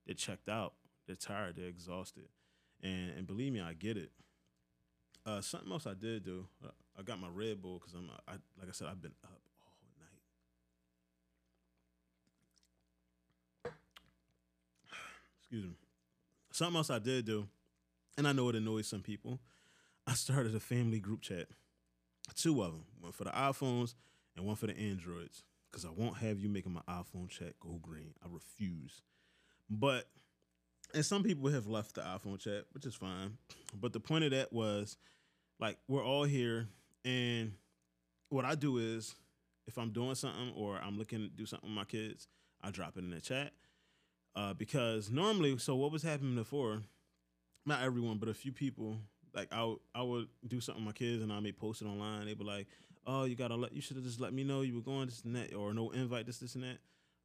they're 0.07 0.15
checked 0.15 0.49
out, 0.49 0.75
they're 1.07 1.17
tired, 1.17 1.57
they're 1.57 1.67
exhausted, 1.67 2.29
and 2.83 3.11
and 3.11 3.27
believe 3.27 3.53
me, 3.53 3.61
I 3.61 3.73
get 3.75 3.97
it. 3.97 4.11
Uh, 5.27 5.41
something 5.41 5.73
else 5.73 5.87
I 5.87 5.95
did 5.95 6.25
do, 6.25 6.47
uh, 6.65 6.69
I 6.99 7.03
got 7.03 7.19
my 7.21 7.29
Red 7.29 7.63
Bull 7.63 7.79
because 7.79 7.95
I'm 7.95 8.11
I 8.29 8.33
like 8.59 8.69
I 8.69 8.73
said 8.73 8.89
I've 8.89 9.01
been 9.01 9.15
up 9.25 9.41
all 9.67 9.73
night. 13.65 13.75
Excuse 15.41 15.65
me. 15.65 15.77
Something 16.53 16.77
else 16.77 16.91
I 16.91 16.99
did 16.99 17.25
do, 17.25 17.49
and 18.17 18.29
I 18.29 18.33
know 18.33 18.49
it 18.49 18.55
annoys 18.55 18.87
some 18.87 19.03
people. 19.03 19.41
I 20.07 20.13
started 20.15 20.55
a 20.55 20.61
family 20.61 21.01
group 21.01 21.23
chat, 21.23 21.49
two 22.35 22.63
of 22.63 22.73
them, 22.73 22.85
one 23.01 23.13
for 23.13 23.25
the 23.25 23.31
iPhones 23.31 23.95
and 24.37 24.47
one 24.47 24.57
for 24.57 24.67
the 24.67 24.77
Androids, 24.77 25.43
because 25.71 25.85
I 25.85 25.91
won't 25.91 26.19
have 26.19 26.39
you 26.39 26.49
making 26.49 26.73
my 26.73 26.83
iPhone 26.89 27.29
chat 27.29 27.59
go 27.61 27.79
green. 27.81 28.13
I 28.23 28.29
refuse. 28.31 29.03
But 29.71 30.09
and 30.95 31.05
some 31.05 31.23
people 31.23 31.51
have 31.51 31.67
left 31.67 31.97
the 31.97 32.01
iPhone 32.03 32.39
chat, 32.39 32.65
which 32.73 32.87
is 32.87 32.95
fine. 32.95 33.37
But 33.79 33.93
the 33.93 34.01
point 34.01 34.25
of 34.25 34.31
that 34.31 34.53
was 34.53 34.97
like 35.61 35.79
we're 35.89 36.05
all 36.05 36.25
here 36.25 36.69
and 37.05 37.53
what 38.29 38.45
I 38.45 38.55
do 38.55 38.79
is 38.79 39.15
if 39.67 39.79
I'm 39.79 39.91
doing 39.91 40.15
something 40.15 40.53
or 40.57 40.79
I'm 40.79 40.99
looking 40.99 41.21
to 41.21 41.29
do 41.29 41.47
something 41.47 41.69
with 41.69 41.77
my 41.77 41.85
kids, 41.85 42.29
I 42.63 42.71
drop 42.71 42.97
it 42.97 43.05
in 43.05 43.11
the 43.11 43.21
chat. 43.21 43.53
Uh, 44.37 44.53
because 44.53 45.11
normally, 45.11 45.57
so 45.59 45.77
what 45.77 45.93
was 45.93 46.03
happening 46.03 46.35
before, 46.35 46.83
not 47.67 47.83
everyone, 47.83 48.19
but 48.19 48.29
a 48.29 48.35
few 48.35 48.53
people, 48.53 48.97
like 49.35 49.49
I 49.53 49.75
I 49.95 50.03
would 50.03 50.29
do 50.47 50.61
something 50.61 50.85
with 50.85 50.95
my 50.95 50.99
kids 50.99 51.23
and 51.23 51.33
I 51.33 51.41
may 51.41 51.53
post 51.53 51.83
it 51.83 51.87
online. 51.87 52.27
They'd 52.27 52.39
be 52.39 52.45
like, 52.45 52.67
oh, 53.07 53.25
you 53.25 53.37
gotta 53.37 53.55
let, 53.55 53.73
you 53.73 53.81
should 53.81 53.97
have 53.97 54.05
just 54.05 54.21
let 54.21 54.33
me 54.33 54.45
know 54.45 54.63
you 54.63 54.75
were 54.75 54.81
going 54.81 55.07
this 55.07 55.23
and 55.25 55.37
that, 55.37 55.55
or 55.55 55.73
no 55.73 55.91
invite, 55.91 56.27
this, 56.27 56.39
this, 56.39 56.55
and 56.55 56.65
that. 56.65 56.79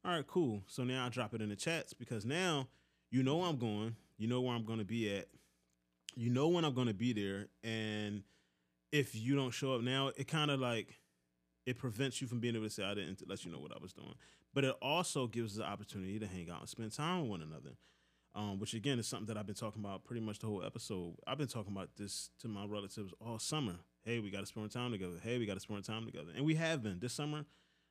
All 0.04 0.12
right, 0.12 0.26
cool. 0.26 0.62
So 0.66 0.84
now 0.84 1.04
I 1.04 1.08
drop 1.08 1.34
it 1.34 1.42
in 1.42 1.48
the 1.48 1.56
chats 1.56 1.92
because 1.92 2.24
now 2.24 2.68
you 3.10 3.22
know 3.22 3.42
I'm 3.42 3.56
going, 3.56 3.96
you 4.18 4.28
know 4.28 4.40
where 4.40 4.54
I'm 4.54 4.64
gonna 4.64 4.84
be 4.84 5.14
at, 5.14 5.26
you 6.16 6.30
know 6.30 6.48
when 6.48 6.64
I'm 6.64 6.74
gonna 6.74 6.94
be 6.94 7.12
there, 7.12 7.48
and 7.62 8.22
if 8.92 9.14
you 9.14 9.36
don't 9.36 9.52
show 9.52 9.74
up 9.74 9.82
now, 9.82 10.10
it 10.16 10.26
kind 10.28 10.50
of 10.50 10.60
like 10.60 10.98
it 11.66 11.78
prevents 11.78 12.20
you 12.20 12.26
from 12.26 12.40
being 12.40 12.56
able 12.56 12.64
to 12.66 12.70
say 12.70 12.84
I 12.84 12.94
didn't 12.94 13.22
let 13.28 13.44
you 13.44 13.52
know 13.52 13.58
what 13.58 13.72
I 13.72 13.78
was 13.80 13.92
doing. 13.92 14.14
But 14.52 14.64
it 14.64 14.74
also 14.82 15.26
gives 15.26 15.52
us 15.52 15.58
the 15.58 15.70
opportunity 15.70 16.18
to 16.18 16.26
hang 16.26 16.50
out 16.50 16.60
and 16.60 16.68
spend 16.68 16.92
time 16.92 17.22
with 17.22 17.30
one 17.30 17.42
another. 17.42 17.76
Um, 18.32 18.60
which 18.60 18.74
again 18.74 19.00
is 19.00 19.08
something 19.08 19.26
that 19.26 19.36
I've 19.36 19.46
been 19.46 19.56
talking 19.56 19.84
about 19.84 20.04
pretty 20.04 20.20
much 20.20 20.38
the 20.38 20.46
whole 20.46 20.64
episode. 20.64 21.16
I've 21.26 21.38
been 21.38 21.48
talking 21.48 21.72
about 21.72 21.96
this 21.96 22.30
to 22.40 22.48
my 22.48 22.64
relatives 22.64 23.12
all 23.20 23.40
summer. 23.40 23.74
Hey, 24.02 24.20
we 24.20 24.30
got 24.30 24.40
to 24.40 24.46
spend 24.46 24.70
time 24.70 24.92
together. 24.92 25.16
Hey, 25.20 25.36
we 25.36 25.46
got 25.46 25.54
to 25.54 25.60
spend 25.60 25.84
time 25.84 26.06
together, 26.06 26.30
and 26.36 26.44
we 26.44 26.54
have 26.54 26.80
been 26.80 27.00
this 27.00 27.12
summer. 27.12 27.44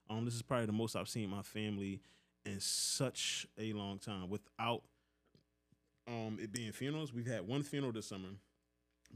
Um, 0.10 0.24
this 0.24 0.36
is 0.36 0.42
probably 0.42 0.66
the 0.66 0.72
most 0.72 0.96
I've 0.96 1.10
seen 1.10 1.30
my 1.30 1.42
family 1.42 2.02
in 2.46 2.62
such 2.62 3.48
a 3.58 3.74
long 3.74 4.00
time 4.00 4.30
without 4.30 4.84
um 6.10 6.40
it 6.42 6.52
being 6.52 6.72
funerals. 6.74 7.14
We've 7.14 7.28
had 7.28 7.48
one 7.48 7.64
funeral 7.64 7.94
this 7.94 8.08
summer, 8.08 8.30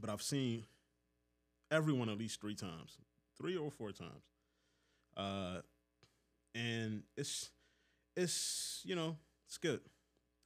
but 0.00 0.10
I've 0.10 0.22
seen 0.22 0.64
everyone 1.70 2.08
at 2.08 2.18
least 2.18 2.40
three 2.40 2.54
times, 2.54 2.98
three 3.36 3.56
or 3.56 3.70
four 3.70 3.92
times. 3.92 4.24
Uh, 5.16 5.60
and 6.54 7.02
it's 7.16 7.50
it's 8.16 8.82
you 8.84 8.94
know 8.96 9.16
it's 9.46 9.58
good. 9.58 9.80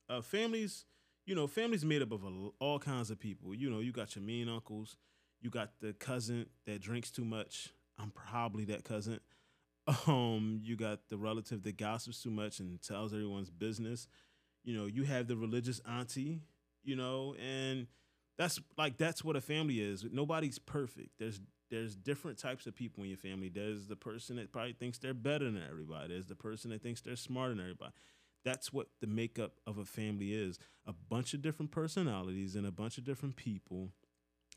Uh, 0.09 0.23
families, 0.23 0.87
you 1.27 1.35
know, 1.35 1.47
families 1.47 1.85
made 1.85 2.03
up 2.03 2.13
of 2.13 2.25
a, 2.25 2.49
all 2.61 2.79
kinds 2.79 3.11
of 3.11 3.19
people. 3.21 3.55
You 3.55 3.71
know, 3.71 3.81
you 3.81 3.93
got 3.93 4.17
your 4.17 4.25
mean 4.25 4.49
uncles, 4.49 4.97
you 5.41 5.51
got 5.51 5.73
the 5.81 5.93
cousin 5.95 6.47
that 6.67 6.81
drinks 6.81 7.11
too 7.11 7.25
much. 7.25 7.71
I'm 7.99 8.11
probably 8.11 8.65
that 8.67 8.85
cousin. 8.85 9.21
Um, 10.07 10.61
you 10.63 10.77
got 10.77 11.01
the 11.09 11.17
relative 11.17 11.63
that 11.63 11.79
gossips 11.79 12.23
too 12.23 12.31
much 12.31 12.61
and 12.61 12.79
tells 12.83 13.15
everyone's 13.15 13.49
business. 13.51 14.07
You 14.69 14.77
know, 14.77 14.85
you 14.85 15.05
have 15.05 15.29
the 15.29 15.37
religious 15.37 15.81
auntie. 15.89 16.43
You 16.85 16.95
know, 16.95 17.35
and 17.43 17.87
that's 18.37 18.61
like 18.77 18.99
that's 18.99 19.25
what 19.25 19.35
a 19.35 19.41
family 19.41 19.81
is. 19.81 20.05
Nobody's 20.11 20.59
perfect. 20.59 21.19
There's 21.19 21.41
there's 21.71 21.97
different 21.97 22.39
types 22.39 22.67
of 22.67 22.75
people 22.75 23.03
in 23.03 23.09
your 23.09 23.19
family. 23.19 23.49
There's 23.49 23.87
the 23.87 23.97
person 23.97 24.37
that 24.37 24.53
probably 24.53 24.75
thinks 24.75 24.99
they're 24.99 25.15
better 25.15 25.47
than 25.47 25.63
everybody. 25.69 26.09
There's 26.09 26.27
the 26.27 26.35
person 26.35 26.71
that 26.71 26.83
thinks 26.83 27.01
they're 27.01 27.17
smarter 27.17 27.55
than 27.55 27.61
everybody. 27.63 27.93
That's 28.45 28.71
what 28.71 28.89
the 29.01 29.07
makeup 29.07 29.53
of 29.67 29.79
a 29.79 29.85
family 29.87 30.33
is. 30.35 30.59
A 30.87 30.93
bunch 30.93 31.33
of 31.33 31.41
different 31.41 31.73
personalities 31.73 32.55
and 32.55 32.67
a 32.67 32.71
bunch 32.71 32.99
of 32.99 33.05
different 33.05 33.37
people 33.37 33.93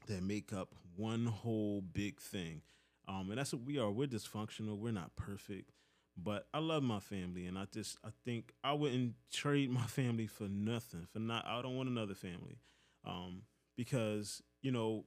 that 0.07 0.23
make 0.23 0.51
up 0.51 0.75
one 0.95 1.25
whole 1.25 1.81
big 1.81 2.19
thing. 2.19 2.61
Um, 3.07 3.29
and 3.29 3.39
that's 3.39 3.53
what 3.53 3.63
we 3.63 3.77
are. 3.77 3.91
We're 3.91 4.07
dysfunctional. 4.07 4.77
We're 4.77 4.91
not 4.91 5.15
perfect. 5.15 5.71
But 6.17 6.47
I 6.53 6.59
love 6.59 6.83
my 6.83 6.99
family, 6.99 7.45
and 7.45 7.57
I 7.57 7.65
just 7.71 7.97
I 8.03 8.09
think 8.25 8.53
I 8.63 8.73
wouldn't 8.73 9.15
trade 9.31 9.69
my 9.71 9.85
family 9.85 10.27
for 10.27 10.43
nothing. 10.43 11.07
For 11.11 11.19
not, 11.19 11.45
I 11.45 11.61
don't 11.61 11.75
want 11.75 11.89
another 11.89 12.15
family, 12.15 12.59
um, 13.05 13.43
because 13.77 14.41
you 14.61 14.71
know 14.71 15.05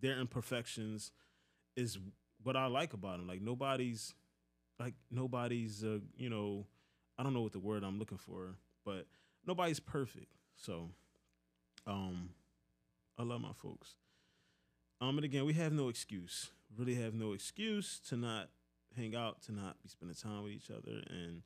their 0.00 0.18
imperfections 0.20 1.12
is 1.76 1.98
what 2.42 2.56
I 2.56 2.66
like 2.66 2.92
about 2.92 3.18
them. 3.18 3.28
Like 3.28 3.40
nobody's, 3.42 4.14
like 4.78 4.94
nobody's, 5.10 5.84
uh, 5.84 5.98
you 6.16 6.30
know, 6.30 6.66
I 7.18 7.22
don't 7.22 7.34
know 7.34 7.42
what 7.42 7.52
the 7.52 7.58
word 7.58 7.84
I'm 7.84 7.98
looking 7.98 8.18
for, 8.18 8.56
but 8.84 9.06
nobody's 9.46 9.80
perfect. 9.80 10.32
So, 10.56 10.90
um, 11.86 12.30
I 13.18 13.22
love 13.22 13.40
my 13.40 13.52
folks. 13.52 13.94
Um, 15.00 15.16
and 15.18 15.24
again, 15.24 15.44
we 15.44 15.54
have 15.54 15.72
no 15.72 15.88
excuse. 15.88 16.50
Really 16.76 16.96
have 16.96 17.14
no 17.14 17.32
excuse 17.32 18.00
to 18.08 18.16
not 18.16 18.48
hang 18.98 19.14
out, 19.14 19.42
to 19.42 19.52
not 19.52 19.80
be 19.82 19.88
spending 19.88 20.16
time 20.16 20.42
with 20.42 20.52
each 20.52 20.70
other, 20.70 21.02
and 21.08 21.42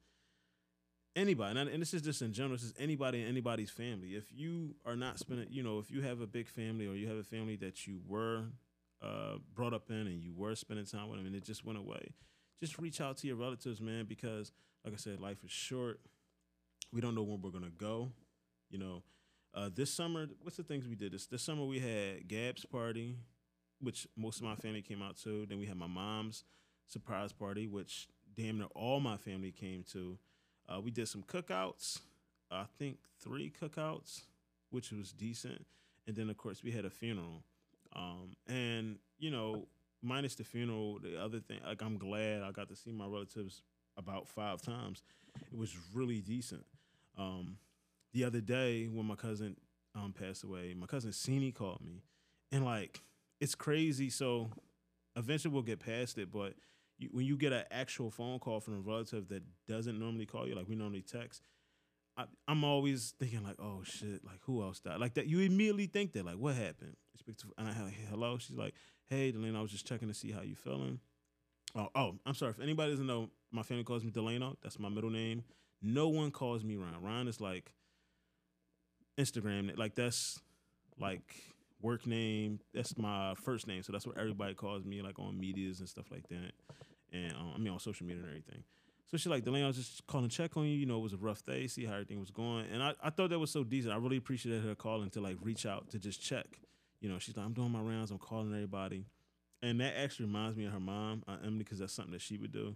anybody. 1.16 1.58
And, 1.58 1.82
this 1.82 1.94
is 1.94 2.02
just 2.02 2.22
in 2.22 2.32
general. 2.32 2.56
This 2.56 2.64
is 2.64 2.74
anybody 2.78 3.22
in 3.22 3.28
anybody's 3.28 3.70
family. 3.70 4.10
If 4.10 4.32
you 4.32 4.74
are 4.84 4.96
not 4.96 5.18
spending, 5.18 5.46
you 5.50 5.62
know, 5.62 5.78
if 5.78 5.90
you 5.90 6.02
have 6.02 6.20
a 6.20 6.26
big 6.26 6.48
family 6.48 6.86
or 6.86 6.94
you 6.94 7.08
have 7.08 7.16
a 7.16 7.24
family 7.24 7.56
that 7.56 7.86
you 7.86 8.00
were 8.06 8.44
uh, 9.02 9.36
brought 9.54 9.74
up 9.74 9.90
in 9.90 10.06
and 10.06 10.22
you 10.22 10.32
were 10.34 10.54
spending 10.54 10.86
time 10.86 11.08
with 11.08 11.18
them 11.18 11.26
and 11.26 11.36
it 11.36 11.44
just 11.44 11.64
went 11.64 11.78
away, 11.78 12.12
just 12.60 12.78
reach 12.78 13.00
out 13.00 13.16
to 13.18 13.26
your 13.26 13.36
relatives, 13.36 13.80
man. 13.80 14.06
Because 14.08 14.52
like 14.84 14.94
I 14.94 14.96
said, 14.96 15.20
life 15.20 15.44
is 15.44 15.50
short. 15.50 16.00
We 16.92 17.00
don't 17.00 17.14
know 17.14 17.22
when 17.22 17.40
we're 17.40 17.50
gonna 17.50 17.70
go. 17.76 18.10
You 18.70 18.78
know, 18.78 19.02
uh, 19.54 19.68
this 19.74 19.92
summer, 19.92 20.26
what's 20.40 20.56
the 20.56 20.62
things 20.62 20.88
we 20.88 20.94
did? 20.94 21.12
This 21.12 21.26
this 21.26 21.42
summer 21.42 21.64
we 21.64 21.78
had 21.78 22.28
Gab's 22.28 22.64
party, 22.64 23.16
which 23.80 24.06
most 24.16 24.38
of 24.38 24.44
my 24.44 24.56
family 24.56 24.82
came 24.82 25.02
out 25.02 25.16
to. 25.24 25.46
Then 25.46 25.58
we 25.58 25.66
had 25.66 25.76
my 25.76 25.86
mom's 25.86 26.44
surprise 26.92 27.32
party, 27.32 27.66
which 27.66 28.08
damn 28.36 28.58
near 28.58 28.68
all 28.74 29.00
my 29.00 29.16
family 29.16 29.50
came 29.50 29.84
to. 29.92 30.18
Uh, 30.68 30.80
we 30.80 30.90
did 30.90 31.08
some 31.08 31.22
cookouts. 31.22 32.00
I 32.50 32.64
think 32.78 32.98
three 33.20 33.52
cookouts, 33.60 34.22
which 34.70 34.92
was 34.92 35.12
decent. 35.12 35.66
And 36.06 36.16
then 36.16 36.30
of 36.30 36.36
course 36.36 36.62
we 36.62 36.70
had 36.70 36.84
a 36.84 36.90
funeral. 36.90 37.42
Um, 37.94 38.36
and 38.46 38.98
you 39.18 39.30
know, 39.30 39.66
minus 40.02 40.34
the 40.34 40.44
funeral, 40.44 40.98
the 40.98 41.22
other 41.22 41.40
thing, 41.40 41.60
like 41.64 41.82
I'm 41.82 41.98
glad 41.98 42.42
I 42.42 42.50
got 42.50 42.68
to 42.68 42.76
see 42.76 42.92
my 42.92 43.06
relatives 43.06 43.62
about 43.96 44.28
five 44.28 44.62
times. 44.62 45.02
It 45.50 45.58
was 45.58 45.74
really 45.94 46.20
decent. 46.20 46.64
Um, 47.18 47.56
the 48.12 48.24
other 48.24 48.40
day 48.40 48.86
when 48.86 49.06
my 49.06 49.14
cousin 49.14 49.56
um, 49.94 50.14
passed 50.18 50.44
away, 50.44 50.74
my 50.78 50.86
cousin 50.86 51.10
Sini 51.10 51.54
called 51.54 51.80
me, 51.84 52.02
and 52.50 52.64
like 52.64 53.00
it's 53.40 53.54
crazy. 53.54 54.10
So 54.10 54.50
eventually 55.16 55.52
we'll 55.52 55.62
get 55.62 55.80
past 55.80 56.18
it, 56.18 56.30
but 56.30 56.54
you, 57.02 57.08
when 57.12 57.26
you 57.26 57.36
get 57.36 57.52
an 57.52 57.64
actual 57.70 58.10
phone 58.10 58.38
call 58.38 58.60
from 58.60 58.74
a 58.74 58.80
relative 58.80 59.28
that 59.28 59.42
doesn't 59.68 59.98
normally 59.98 60.26
call 60.26 60.46
you, 60.46 60.54
like 60.54 60.68
we 60.68 60.74
normally 60.74 61.02
text, 61.02 61.42
I, 62.16 62.24
am 62.48 62.64
always 62.64 63.14
thinking 63.18 63.42
like, 63.42 63.56
oh 63.58 63.82
shit, 63.84 64.24
like 64.24 64.40
who 64.42 64.62
else 64.62 64.80
died? 64.80 65.00
Like 65.00 65.14
that, 65.14 65.26
you 65.26 65.40
immediately 65.40 65.86
think 65.86 66.12
that, 66.12 66.24
like, 66.24 66.36
what 66.36 66.54
happened? 66.54 66.96
And 67.56 67.68
I 67.68 67.72
hey, 67.72 68.06
hello. 68.10 68.36
She's 68.38 68.56
like, 68.56 68.74
hey, 69.06 69.30
Delano, 69.30 69.58
I 69.58 69.62
was 69.62 69.70
just 69.70 69.86
checking 69.86 70.08
to 70.08 70.14
see 70.14 70.32
how 70.32 70.42
you 70.42 70.56
feeling. 70.56 70.98
Oh, 71.74 71.88
oh, 71.94 72.14
I'm 72.26 72.34
sorry. 72.34 72.50
If 72.50 72.60
anybody 72.60 72.90
doesn't 72.90 73.06
know, 73.06 73.30
my 73.50 73.62
family 73.62 73.84
calls 73.84 74.04
me 74.04 74.10
Delano. 74.10 74.56
That's 74.62 74.78
my 74.78 74.88
middle 74.88 75.10
name. 75.10 75.44
No 75.80 76.08
one 76.08 76.30
calls 76.30 76.64
me 76.64 76.76
Ryan. 76.76 77.02
Ryan 77.02 77.28
is 77.28 77.40
like 77.40 77.72
Instagram. 79.18 79.76
Like 79.78 79.94
that's 79.94 80.40
like 80.98 81.34
work 81.80 82.06
name. 82.06 82.60
That's 82.74 82.98
my 82.98 83.34
first 83.36 83.66
name. 83.66 83.82
So 83.82 83.92
that's 83.92 84.06
what 84.06 84.18
everybody 84.18 84.54
calls 84.54 84.84
me, 84.84 85.00
like 85.00 85.18
on 85.18 85.38
medias 85.38 85.80
and 85.80 85.88
stuff 85.88 86.10
like 86.10 86.28
that 86.28 86.52
and 87.12 87.32
um, 87.32 87.52
I 87.54 87.58
mean 87.58 87.72
on 87.72 87.78
social 87.78 88.06
media 88.06 88.22
and 88.22 88.30
everything. 88.30 88.64
So 89.12 89.18
she's 89.18 89.26
like, 89.26 89.44
Delano, 89.44 89.64
I 89.64 89.68
was 89.68 89.76
just 89.76 90.06
calling 90.06 90.30
check 90.30 90.56
on 90.56 90.64
you. 90.64 90.74
You 90.74 90.86
know, 90.86 90.96
it 90.96 91.02
was 91.02 91.12
a 91.12 91.18
rough 91.18 91.44
day, 91.44 91.66
see 91.66 91.84
how 91.84 91.92
everything 91.92 92.18
was 92.18 92.30
going. 92.30 92.64
And 92.72 92.82
I, 92.82 92.94
I 93.02 93.10
thought 93.10 93.28
that 93.28 93.38
was 93.38 93.50
so 93.50 93.62
decent. 93.62 93.92
I 93.92 93.98
really 93.98 94.16
appreciated 94.16 94.64
her 94.64 94.74
calling 94.74 95.10
to 95.10 95.20
like 95.20 95.36
reach 95.42 95.66
out 95.66 95.90
to 95.90 95.98
just 95.98 96.22
check. 96.22 96.46
You 97.02 97.10
know, 97.10 97.18
she's 97.18 97.36
like, 97.36 97.44
I'm 97.44 97.52
doing 97.52 97.70
my 97.70 97.80
rounds, 97.80 98.10
I'm 98.10 98.18
calling 98.18 98.54
everybody. 98.54 99.04
And 99.62 99.80
that 99.80 99.98
actually 99.98 100.26
reminds 100.26 100.56
me 100.56 100.64
of 100.64 100.72
her 100.72 100.80
mom, 100.80 101.24
uh, 101.28 101.36
Emily, 101.44 101.58
because 101.58 101.78
that's 101.78 101.92
something 101.92 102.12
that 102.12 102.22
she 102.22 102.38
would 102.38 102.52
do. 102.52 102.74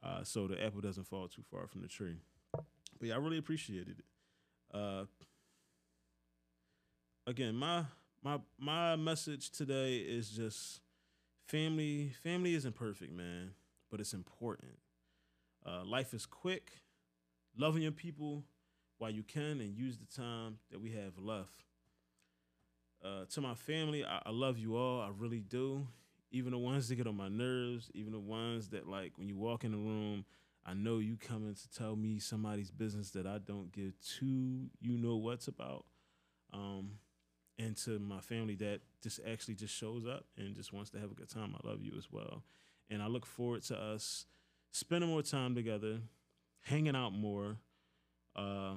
Uh, 0.00 0.22
so 0.22 0.46
the 0.46 0.62
apple 0.62 0.80
doesn't 0.80 1.08
fall 1.08 1.26
too 1.26 1.42
far 1.50 1.66
from 1.66 1.82
the 1.82 1.88
tree. 1.88 2.18
But 2.52 3.08
yeah, 3.08 3.14
I 3.14 3.18
really 3.18 3.38
appreciated 3.38 3.96
it. 3.98 4.04
Uh, 4.72 5.06
again, 7.26 7.56
my 7.56 7.84
my 8.22 8.38
my 8.58 8.94
message 8.94 9.50
today 9.50 9.96
is 9.96 10.30
just 10.30 10.80
family. 11.48 12.12
Family 12.22 12.54
isn't 12.54 12.76
perfect, 12.76 13.12
man 13.12 13.50
but 13.94 14.00
it's 14.00 14.12
important. 14.12 14.72
Uh, 15.64 15.84
life 15.84 16.14
is 16.14 16.26
quick. 16.26 16.72
Loving 17.56 17.82
your 17.82 17.92
people 17.92 18.42
while 18.98 19.12
you 19.12 19.22
can 19.22 19.60
and 19.60 19.72
use 19.72 19.98
the 19.98 20.20
time 20.20 20.58
that 20.72 20.80
we 20.80 20.90
have 20.90 21.16
left. 21.16 21.62
Uh, 23.04 23.24
to 23.30 23.40
my 23.40 23.54
family, 23.54 24.04
I, 24.04 24.20
I, 24.26 24.30
love 24.30 24.58
you 24.58 24.74
all. 24.74 25.00
I 25.00 25.10
really 25.16 25.38
do. 25.38 25.86
even 26.32 26.50
the 26.50 26.58
ones 26.58 26.88
that 26.88 26.96
get 26.96 27.06
on 27.06 27.16
my 27.16 27.28
nerves, 27.28 27.88
even 27.94 28.10
the 28.10 28.18
ones 28.18 28.70
that 28.70 28.88
like 28.88 29.12
when 29.14 29.28
you 29.28 29.36
walk 29.36 29.62
in 29.62 29.70
the 29.70 29.78
room, 29.78 30.24
I 30.66 30.74
know 30.74 30.98
you 30.98 31.16
coming 31.16 31.54
to 31.54 31.70
tell 31.78 31.94
me 31.94 32.18
somebody's 32.18 32.72
business 32.72 33.10
that 33.10 33.28
I 33.28 33.38
don't 33.38 33.70
give 33.70 33.92
two 34.00 34.70
you 34.80 34.98
know 34.98 35.14
what's 35.14 35.46
about. 35.46 35.84
Um, 36.52 36.98
and 37.60 37.76
to 37.84 38.00
my 38.00 38.18
family 38.18 38.56
that 38.56 38.80
just 39.04 39.20
actually 39.24 39.54
just 39.54 39.72
shows 39.72 40.04
up 40.04 40.24
and 40.36 40.56
just 40.56 40.72
wants 40.72 40.90
to 40.90 40.98
have 40.98 41.12
a 41.12 41.14
good 41.14 41.30
time. 41.30 41.54
I 41.54 41.68
love 41.68 41.80
you 41.80 41.92
as 41.96 42.08
well. 42.10 42.42
And 42.90 43.02
I 43.02 43.06
look 43.06 43.26
forward 43.26 43.62
to 43.64 43.76
us 43.76 44.26
spending 44.72 45.10
more 45.10 45.22
time 45.22 45.54
together, 45.54 46.00
hanging 46.62 46.96
out 46.96 47.12
more, 47.12 47.56
uh, 48.36 48.74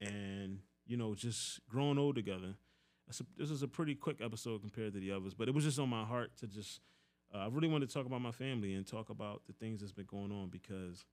and 0.00 0.60
you 0.86 0.96
know, 0.96 1.14
just 1.14 1.60
growing 1.68 1.98
old 1.98 2.14
together. 2.14 2.54
A, 3.08 3.22
this 3.36 3.50
is 3.50 3.62
a 3.62 3.68
pretty 3.68 3.94
quick 3.94 4.20
episode 4.22 4.60
compared 4.60 4.92
to 4.94 5.00
the 5.00 5.12
others, 5.12 5.34
but 5.34 5.48
it 5.48 5.54
was 5.54 5.64
just 5.64 5.78
on 5.78 5.88
my 5.88 6.04
heart 6.04 6.36
to 6.38 6.46
just. 6.46 6.80
Uh, 7.34 7.38
I 7.38 7.48
really 7.48 7.68
wanted 7.68 7.90
to 7.90 7.94
talk 7.94 8.06
about 8.06 8.22
my 8.22 8.30
family 8.30 8.72
and 8.72 8.86
talk 8.86 9.10
about 9.10 9.42
the 9.46 9.52
things 9.52 9.80
that's 9.80 9.92
been 9.92 10.06
going 10.06 10.32
on 10.32 10.48
because, 10.48 11.04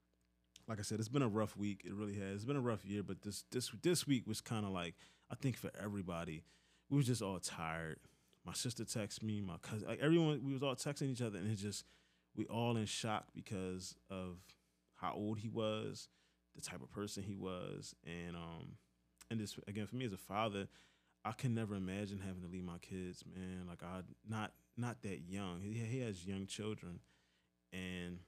like 0.65 0.79
I 0.79 0.81
said, 0.81 0.99
it's 0.99 1.09
been 1.09 1.21
a 1.21 1.27
rough 1.27 1.57
week. 1.57 1.81
It 1.83 1.93
really 1.93 2.13
has. 2.13 2.35
It's 2.35 2.45
been 2.45 2.55
a 2.55 2.61
rough 2.61 2.85
year, 2.85 3.03
but 3.03 3.21
this 3.21 3.43
this 3.51 3.69
this 3.81 4.07
week 4.07 4.25
was 4.25 4.39
kind 4.39 4.65
of 4.65 4.71
like 4.71 4.95
I 5.29 5.35
think 5.35 5.57
for 5.57 5.71
everybody, 5.81 6.43
we 6.89 6.97
were 6.97 7.03
just 7.03 7.21
all 7.21 7.39
tired. 7.39 7.99
My 8.45 8.53
sister 8.53 8.83
texted 8.83 9.23
me, 9.23 9.41
my 9.41 9.57
cousin, 9.61 9.87
like 9.87 9.99
everyone, 10.01 10.41
we 10.45 10.53
was 10.53 10.61
all 10.61 10.75
texting 10.75 11.09
each 11.11 11.21
other, 11.21 11.39
and 11.39 11.51
it 11.51 11.55
just 11.55 11.83
we 12.35 12.45
all 12.45 12.77
in 12.77 12.85
shock 12.85 13.25
because 13.33 13.95
of 14.09 14.37
how 14.95 15.13
old 15.13 15.39
he 15.39 15.49
was, 15.49 16.09
the 16.55 16.61
type 16.61 16.81
of 16.81 16.91
person 16.91 17.23
he 17.23 17.35
was, 17.35 17.95
and 18.05 18.35
um, 18.35 18.77
and 19.31 19.39
this 19.39 19.57
again 19.67 19.87
for 19.87 19.95
me 19.95 20.05
as 20.05 20.13
a 20.13 20.17
father, 20.17 20.67
I 21.23 21.31
can 21.31 21.55
never 21.55 21.75
imagine 21.75 22.19
having 22.19 22.43
to 22.43 22.47
leave 22.47 22.63
my 22.63 22.77
kids, 22.77 23.23
man. 23.25 23.65
Like 23.67 23.81
I 23.83 24.01
not 24.29 24.53
not 24.77 25.01
that 25.01 25.21
young. 25.27 25.61
He 25.61 25.73
he 25.73 25.99
has 26.01 26.25
young 26.25 26.45
children, 26.45 26.99
and 27.73 28.19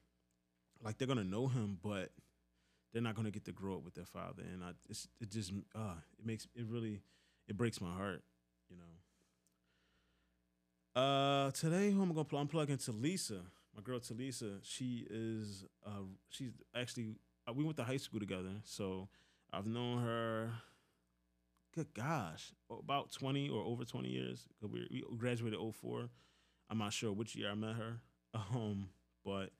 like 0.83 0.97
they're 0.97 1.07
gonna 1.07 1.23
know 1.23 1.47
him, 1.47 1.77
but 1.83 2.09
they're 2.91 3.01
not 3.01 3.15
gonna 3.15 3.31
get 3.31 3.45
to 3.45 3.51
grow 3.51 3.75
up 3.75 3.83
with 3.83 3.93
their 3.93 4.05
father. 4.05 4.43
And 4.51 4.63
I 4.63 4.71
it's, 4.89 5.07
it 5.21 5.29
just 5.29 5.51
uh 5.75 5.95
it 6.17 6.25
makes 6.25 6.47
it 6.55 6.65
really 6.67 7.01
it 7.47 7.55
breaks 7.55 7.79
my 7.79 7.93
heart, 7.93 8.23
you 8.69 8.77
know. 8.77 8.83
Uh, 10.97 11.51
today 11.51 11.91
who 11.91 12.01
I'm 12.01 12.09
gonna 12.09 12.23
plug? 12.23 12.41
I'm 12.41 12.47
plugging 12.47 12.77
Talisa, 12.77 13.41
my 13.75 13.83
girl 13.83 13.99
Talisa. 13.99 14.57
She 14.63 15.05
is 15.11 15.63
uh 15.85 16.05
she's 16.29 16.49
actually 16.75 17.17
uh, 17.47 17.53
we 17.53 17.63
went 17.63 17.77
to 17.77 17.83
high 17.83 17.97
school 17.97 18.19
together, 18.19 18.49
so 18.63 19.07
I've 19.53 19.67
known 19.67 20.01
her 20.01 20.49
good 21.75 21.93
gosh, 21.93 22.51
about 22.71 23.11
20 23.11 23.47
or 23.47 23.63
over 23.63 23.85
20 23.85 24.09
years. 24.09 24.47
We, 24.59 24.87
we 24.89 25.03
graduated 25.17 25.59
04. 25.59 26.09
I'm 26.71 26.79
not 26.79 26.93
sure 26.93 27.13
which 27.13 27.35
year 27.35 27.51
I 27.51 27.53
met 27.53 27.75
her, 27.75 28.01
um, 28.33 28.89
but 29.23 29.51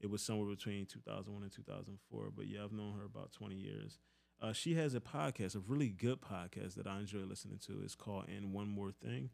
it 0.00 0.08
was 0.08 0.22
somewhere 0.22 0.48
between 0.48 0.86
2001 0.86 1.42
and 1.42 1.50
2004. 1.50 2.28
But 2.36 2.46
yeah, 2.46 2.62
I've 2.62 2.72
known 2.72 2.94
her 3.00 3.04
about 3.04 3.32
20 3.32 3.56
years. 3.56 3.98
Uh, 4.40 4.52
she 4.52 4.74
has 4.74 4.94
a 4.94 5.00
podcast, 5.00 5.56
a 5.56 5.58
really 5.58 5.88
good 5.88 6.20
podcast 6.20 6.76
that 6.76 6.86
I 6.86 7.00
enjoy 7.00 7.24
listening 7.28 7.58
to. 7.66 7.80
It's 7.82 7.96
called 7.96 8.28
And 8.28 8.52
One 8.52 8.68
More 8.68 8.92
Thing. 8.92 9.30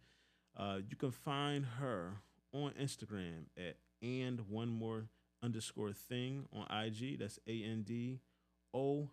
Uh, 0.57 0.79
you 0.89 0.97
can 0.97 1.11
find 1.11 1.65
her 1.79 2.19
on 2.53 2.73
Instagram 2.81 3.45
at 3.57 3.77
And 4.03 4.49
One 4.49 4.69
More 4.69 5.09
underscore 5.43 5.93
thing 5.93 6.47
on 6.53 6.67
IG. 6.85 7.19
That's 7.19 7.39
A 7.47 7.63
N 7.65 7.83
D 7.83 8.21
O 8.75 9.11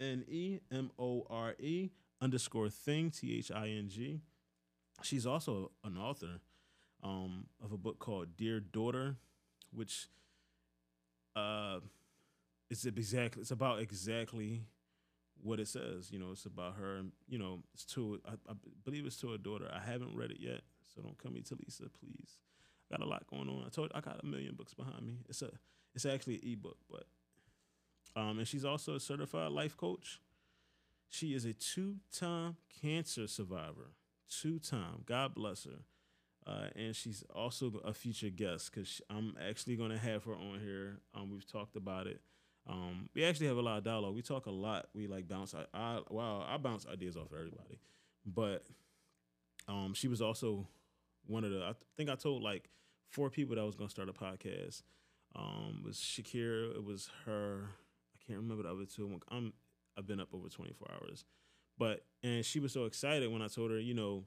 N 0.00 0.24
E 0.28 0.60
M 0.70 0.90
O 0.98 1.26
R 1.28 1.54
E 1.58 1.90
underscore 2.20 2.68
thing, 2.70 3.10
T 3.10 3.38
H 3.38 3.50
I 3.50 3.68
N 3.68 3.88
G. 3.88 4.20
She's 5.02 5.26
also 5.26 5.70
an 5.84 5.96
author 5.96 6.40
um, 7.02 7.46
of 7.62 7.72
a 7.72 7.76
book 7.76 7.98
called 7.98 8.36
Dear 8.36 8.60
Daughter, 8.60 9.16
which 9.72 10.08
uh, 11.36 11.78
it's 12.70 12.84
exactly 12.84 13.42
it's 13.42 13.50
about 13.50 13.80
exactly 13.80 14.62
what 15.42 15.60
it 15.60 15.68
says. 15.68 16.10
You 16.10 16.18
know, 16.18 16.30
it's 16.32 16.46
about 16.46 16.76
her. 16.76 17.02
You 17.28 17.38
know, 17.38 17.60
it's 17.74 17.84
to 17.86 18.20
I, 18.26 18.32
I 18.50 18.54
believe 18.84 19.06
it's 19.06 19.20
to 19.20 19.32
her 19.32 19.38
daughter. 19.38 19.70
I 19.72 19.80
haven't 19.80 20.16
read 20.16 20.30
it 20.30 20.40
yet, 20.40 20.62
so 20.94 21.02
don't 21.02 21.18
come 21.18 21.34
me 21.34 21.40
Talisa, 21.40 21.88
please. 21.98 22.38
I 22.90 22.96
got 22.96 23.04
a 23.04 23.08
lot 23.08 23.26
going 23.28 23.48
on. 23.48 23.64
I 23.66 23.68
told 23.68 23.92
I 23.94 24.00
got 24.00 24.22
a 24.22 24.26
million 24.26 24.54
books 24.54 24.74
behind 24.74 25.06
me. 25.06 25.18
It's 25.28 25.42
a 25.42 25.50
it's 25.94 26.06
actually 26.06 26.34
an 26.36 26.52
ebook, 26.52 26.78
but 26.90 27.04
um, 28.16 28.38
and 28.38 28.48
she's 28.48 28.64
also 28.64 28.96
a 28.96 29.00
certified 29.00 29.52
life 29.52 29.76
coach. 29.76 30.20
She 31.10 31.34
is 31.34 31.44
a 31.44 31.54
two-time 31.54 32.56
cancer 32.82 33.26
survivor. 33.26 33.92
Two-time. 34.28 35.04
God 35.06 35.34
bless 35.34 35.64
her. 35.64 35.84
Uh, 36.46 36.68
and 36.76 36.96
she's 36.96 37.24
also 37.34 37.80
a 37.84 37.92
future 37.92 38.30
guest 38.30 38.70
because 38.72 39.00
I'm 39.10 39.36
actually 39.48 39.76
going 39.76 39.90
to 39.90 39.98
have 39.98 40.24
her 40.24 40.34
on 40.34 40.60
here. 40.64 41.00
Um, 41.14 41.30
we've 41.30 41.46
talked 41.46 41.76
about 41.76 42.06
it. 42.06 42.20
Um, 42.68 43.08
we 43.14 43.24
actually 43.24 43.46
have 43.46 43.56
a 43.56 43.62
lot 43.62 43.78
of 43.78 43.84
dialogue. 43.84 44.14
We 44.14 44.22
talk 44.22 44.46
a 44.46 44.50
lot. 44.50 44.88
We 44.94 45.06
like 45.06 45.26
bounce. 45.26 45.54
I, 45.54 45.64
I 45.72 46.00
wow, 46.10 46.44
I 46.46 46.58
bounce 46.58 46.86
ideas 46.86 47.16
off 47.16 47.32
of 47.32 47.38
everybody. 47.38 47.80
But 48.26 48.64
um, 49.68 49.94
she 49.94 50.08
was 50.08 50.20
also 50.20 50.68
one 51.26 51.44
of 51.44 51.50
the. 51.50 51.62
I 51.62 51.72
think 51.96 52.10
I 52.10 52.14
told 52.14 52.42
like 52.42 52.68
four 53.10 53.30
people 53.30 53.54
that 53.54 53.60
I 53.62 53.64
was 53.64 53.74
going 53.74 53.88
to 53.88 53.92
start 53.92 54.08
a 54.08 54.12
podcast. 54.12 54.82
Um, 55.34 55.80
it 55.82 55.86
was 55.86 55.96
Shakira. 55.96 56.74
It 56.76 56.84
was 56.84 57.10
her. 57.24 57.70
I 58.14 58.18
can't 58.26 58.40
remember 58.40 58.64
the 58.64 58.70
other 58.70 58.84
two. 58.84 59.18
I'm 59.30 59.52
I've 59.96 60.06
been 60.06 60.20
up 60.20 60.28
over 60.34 60.48
24 60.48 60.88
hours. 60.92 61.24
But 61.78 62.04
and 62.22 62.44
she 62.44 62.60
was 62.60 62.72
so 62.72 62.84
excited 62.84 63.30
when 63.32 63.42
I 63.42 63.48
told 63.48 63.70
her, 63.70 63.78
you 63.78 63.94
know, 63.94 64.24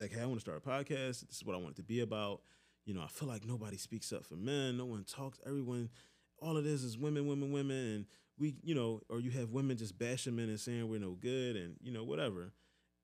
like, 0.00 0.12
hey, 0.12 0.22
I 0.22 0.26
want 0.26 0.36
to 0.36 0.40
start 0.40 0.62
a 0.64 0.68
podcast. 0.68 1.26
This 1.26 1.36
is 1.36 1.44
what 1.44 1.54
I 1.54 1.58
want 1.58 1.72
it 1.72 1.76
to 1.76 1.82
be 1.82 2.00
about. 2.00 2.40
You 2.84 2.94
know, 2.94 3.02
I 3.02 3.08
feel 3.08 3.28
like 3.28 3.44
nobody 3.44 3.76
speaks 3.76 4.12
up 4.12 4.24
for 4.24 4.36
men. 4.36 4.78
No 4.78 4.86
one 4.86 5.04
talks. 5.04 5.38
Everyone, 5.44 5.90
all 6.40 6.56
of 6.56 6.64
this 6.64 6.82
is 6.82 6.98
women, 6.98 7.26
women, 7.26 7.52
women, 7.52 7.76
and 7.76 8.06
we, 8.38 8.56
you 8.62 8.74
know, 8.74 9.00
or 9.08 9.20
you 9.20 9.30
have 9.32 9.50
women 9.50 9.76
just 9.76 9.98
bashing 9.98 10.36
men 10.36 10.48
and 10.48 10.60
saying 10.60 10.88
we're 10.88 11.00
no 11.00 11.16
good, 11.20 11.56
and 11.56 11.76
you 11.82 11.92
know, 11.92 12.04
whatever. 12.04 12.52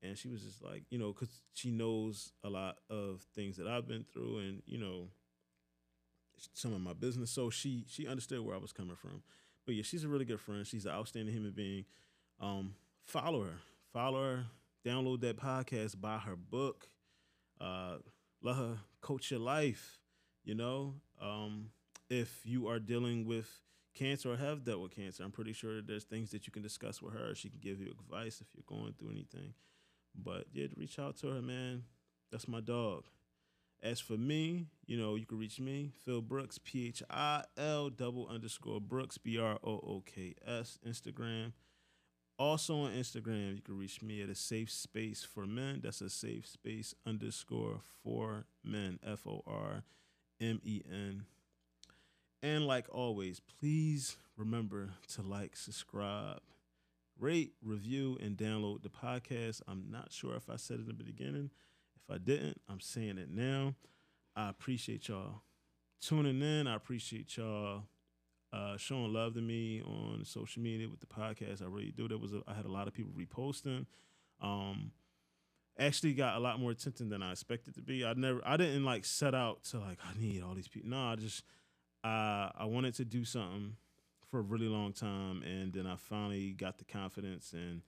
And 0.02 0.18
she 0.18 0.28
was 0.28 0.42
just 0.42 0.62
like, 0.62 0.82
you 0.90 0.98
know, 0.98 1.12
because 1.12 1.40
she 1.54 1.70
knows 1.70 2.32
a 2.44 2.50
lot 2.50 2.76
of 2.90 3.22
things 3.34 3.56
that 3.56 3.66
I've 3.66 3.88
been 3.88 4.04
through, 4.12 4.38
and 4.38 4.62
you 4.66 4.78
know, 4.78 5.08
some 6.52 6.72
of 6.72 6.80
my 6.80 6.92
business. 6.92 7.30
So 7.30 7.50
she 7.50 7.84
she 7.88 8.06
understood 8.06 8.40
where 8.40 8.54
I 8.54 8.58
was 8.58 8.72
coming 8.72 8.96
from. 8.96 9.22
But 9.66 9.74
yeah, 9.74 9.82
she's 9.82 10.04
a 10.04 10.08
really 10.08 10.24
good 10.24 10.40
friend. 10.40 10.66
She's 10.66 10.84
an 10.84 10.92
outstanding 10.92 11.34
human 11.34 11.52
being. 11.52 11.84
Um, 12.40 12.74
follow 13.06 13.44
her. 13.44 13.58
Follow 13.92 14.22
her. 14.22 14.44
Download 14.86 15.20
that 15.22 15.38
podcast. 15.38 16.00
Buy 16.00 16.18
her 16.18 16.36
book. 16.36 16.88
Uh, 17.60 17.96
let 18.42 18.56
her 18.56 18.76
coach 19.00 19.30
your 19.30 19.40
life. 19.40 19.98
You 20.44 20.54
know, 20.54 20.94
um, 21.22 21.70
if 22.14 22.40
you 22.44 22.68
are 22.68 22.78
dealing 22.78 23.26
with 23.26 23.48
cancer 23.94 24.32
or 24.32 24.36
have 24.36 24.64
dealt 24.64 24.80
with 24.80 24.94
cancer, 24.94 25.24
I'm 25.24 25.32
pretty 25.32 25.52
sure 25.52 25.82
there's 25.82 26.04
things 26.04 26.30
that 26.30 26.46
you 26.46 26.52
can 26.52 26.62
discuss 26.62 27.02
with 27.02 27.14
her. 27.14 27.34
She 27.34 27.48
can 27.48 27.58
give 27.60 27.80
you 27.80 27.90
advice 27.90 28.40
if 28.40 28.46
you're 28.54 28.64
going 28.66 28.94
through 28.98 29.10
anything. 29.10 29.54
But 30.14 30.46
yeah, 30.52 30.66
reach 30.76 30.98
out 30.98 31.16
to 31.18 31.28
her, 31.28 31.42
man. 31.42 31.84
That's 32.30 32.46
my 32.46 32.60
dog. 32.60 33.04
As 33.82 34.00
for 34.00 34.16
me, 34.16 34.68
you 34.86 34.96
know, 34.96 35.16
you 35.16 35.26
can 35.26 35.38
reach 35.38 35.60
me, 35.60 35.92
Phil 36.04 36.22
Brooks, 36.22 36.58
P 36.58 36.86
H 36.88 37.02
I 37.10 37.42
L 37.58 37.90
double 37.90 38.28
underscore 38.28 38.80
Brooks, 38.80 39.18
B 39.18 39.38
R 39.38 39.58
O 39.62 39.72
O 39.72 40.02
K 40.06 40.34
S, 40.46 40.78
Instagram. 40.88 41.52
Also 42.38 42.76
on 42.76 42.92
Instagram, 42.92 43.56
you 43.56 43.62
can 43.62 43.76
reach 43.76 44.02
me 44.02 44.22
at 44.22 44.28
a 44.28 44.34
safe 44.34 44.70
space 44.70 45.22
for 45.22 45.46
men. 45.46 45.80
That's 45.82 46.00
a 46.00 46.10
safe 46.10 46.46
space 46.46 46.94
underscore 47.06 47.80
for 48.02 48.46
men, 48.64 48.98
F 49.04 49.26
O 49.26 49.42
R 49.46 49.82
M 50.40 50.60
E 50.64 50.82
N. 50.90 51.24
And 52.44 52.66
like 52.66 52.84
always, 52.92 53.40
please 53.40 54.18
remember 54.36 54.90
to 55.14 55.22
like, 55.22 55.56
subscribe, 55.56 56.42
rate, 57.18 57.54
review, 57.62 58.18
and 58.20 58.36
download 58.36 58.82
the 58.82 58.90
podcast. 58.90 59.62
I'm 59.66 59.86
not 59.90 60.12
sure 60.12 60.36
if 60.36 60.50
I 60.50 60.56
said 60.56 60.80
it 60.80 60.90
in 60.90 60.98
the 60.98 61.04
beginning. 61.04 61.48
If 61.96 62.14
I 62.14 62.18
didn't, 62.18 62.60
I'm 62.68 62.80
saying 62.80 63.16
it 63.16 63.30
now. 63.30 63.76
I 64.36 64.50
appreciate 64.50 65.08
y'all 65.08 65.40
tuning 66.02 66.42
in. 66.42 66.66
I 66.66 66.76
appreciate 66.76 67.34
y'all 67.38 67.84
uh, 68.52 68.76
showing 68.76 69.14
love 69.14 69.32
to 69.36 69.40
me 69.40 69.80
on 69.80 70.20
social 70.26 70.60
media 70.60 70.86
with 70.86 71.00
the 71.00 71.06
podcast. 71.06 71.62
I 71.62 71.66
really 71.66 71.94
do. 71.96 72.08
There 72.08 72.18
was 72.18 72.34
a, 72.34 72.42
I 72.46 72.52
had 72.52 72.66
a 72.66 72.70
lot 72.70 72.88
of 72.88 72.92
people 72.92 73.12
reposting. 73.18 73.86
Um, 74.42 74.90
actually 75.78 76.12
got 76.12 76.36
a 76.36 76.40
lot 76.40 76.60
more 76.60 76.72
attention 76.72 77.08
than 77.08 77.22
I 77.22 77.32
expected 77.32 77.74
to 77.76 77.80
be. 77.80 78.04
I 78.04 78.12
never, 78.12 78.42
I 78.44 78.58
didn't 78.58 78.84
like 78.84 79.06
set 79.06 79.34
out 79.34 79.64
to 79.70 79.78
like 79.78 79.98
I 80.04 80.20
need 80.20 80.42
all 80.42 80.52
these 80.52 80.68
people. 80.68 80.90
No, 80.90 81.06
I 81.06 81.16
just, 81.16 81.42
uh, 82.04 82.50
I 82.56 82.66
wanted 82.66 82.94
to 82.96 83.04
do 83.04 83.24
something 83.24 83.76
for 84.30 84.40
a 84.40 84.42
really 84.42 84.68
long 84.68 84.92
time, 84.92 85.42
and 85.42 85.72
then 85.72 85.86
I 85.86 85.96
finally 85.96 86.50
got 86.50 86.78
the 86.78 86.84
confidence 86.84 87.52
and 87.52 87.82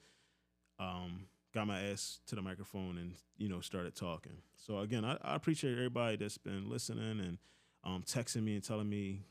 um, 0.78 1.26
got 1.54 1.66
my 1.66 1.80
ass 1.82 2.20
to 2.26 2.34
the 2.34 2.42
microphone 2.42 2.98
and 2.98 3.12
you 3.36 3.48
know 3.48 3.60
started 3.60 3.94
talking. 3.94 4.38
So 4.56 4.78
again, 4.78 5.04
I, 5.04 5.18
I 5.22 5.34
appreciate 5.34 5.72
everybody 5.72 6.16
that's 6.16 6.38
been 6.38 6.70
listening 6.70 7.20
and 7.20 7.38
um, 7.84 8.04
texting 8.06 8.42
me 8.42 8.54
and 8.54 8.64
telling 8.64 8.88
me 8.88 9.22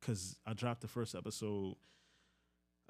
because 0.00 0.36
I 0.46 0.54
dropped 0.54 0.80
the 0.82 0.88
first 0.88 1.14
episode. 1.14 1.74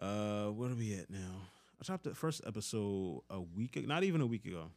Uh, 0.01 0.47
where 0.47 0.71
are 0.71 0.75
we 0.75 0.95
at 0.95 1.11
now? 1.11 1.43
I 1.81 1.85
dropped 1.85 2.05
the 2.05 2.15
first 2.15 2.43
episode 2.47 3.23
a 3.31 3.41
week, 3.41 3.87
not 3.87 4.05
even 4.05 4.21
a 4.21 4.27
week 4.27 4.45
ago. 4.45 4.71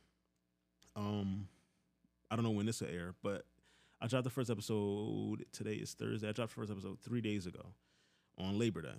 Um, 0.96 1.48
I 2.30 2.36
don't 2.36 2.44
know 2.46 2.52
when 2.52 2.66
this 2.66 2.82
will 2.82 2.90
air, 2.90 3.14
but 3.22 3.46
I 4.02 4.08
dropped 4.08 4.24
the 4.24 4.32
first 4.32 4.50
episode. 4.50 5.46
Today 5.52 5.76
is 5.76 5.94
Thursday. 5.94 6.28
I 6.28 6.32
dropped 6.32 6.56
the 6.56 6.62
first 6.62 6.72
episode 6.72 7.00
three 7.02 7.22
days 7.22 7.46
ago 7.46 7.68
on 8.36 8.58
Labor 8.58 8.82
Day. 8.82 8.96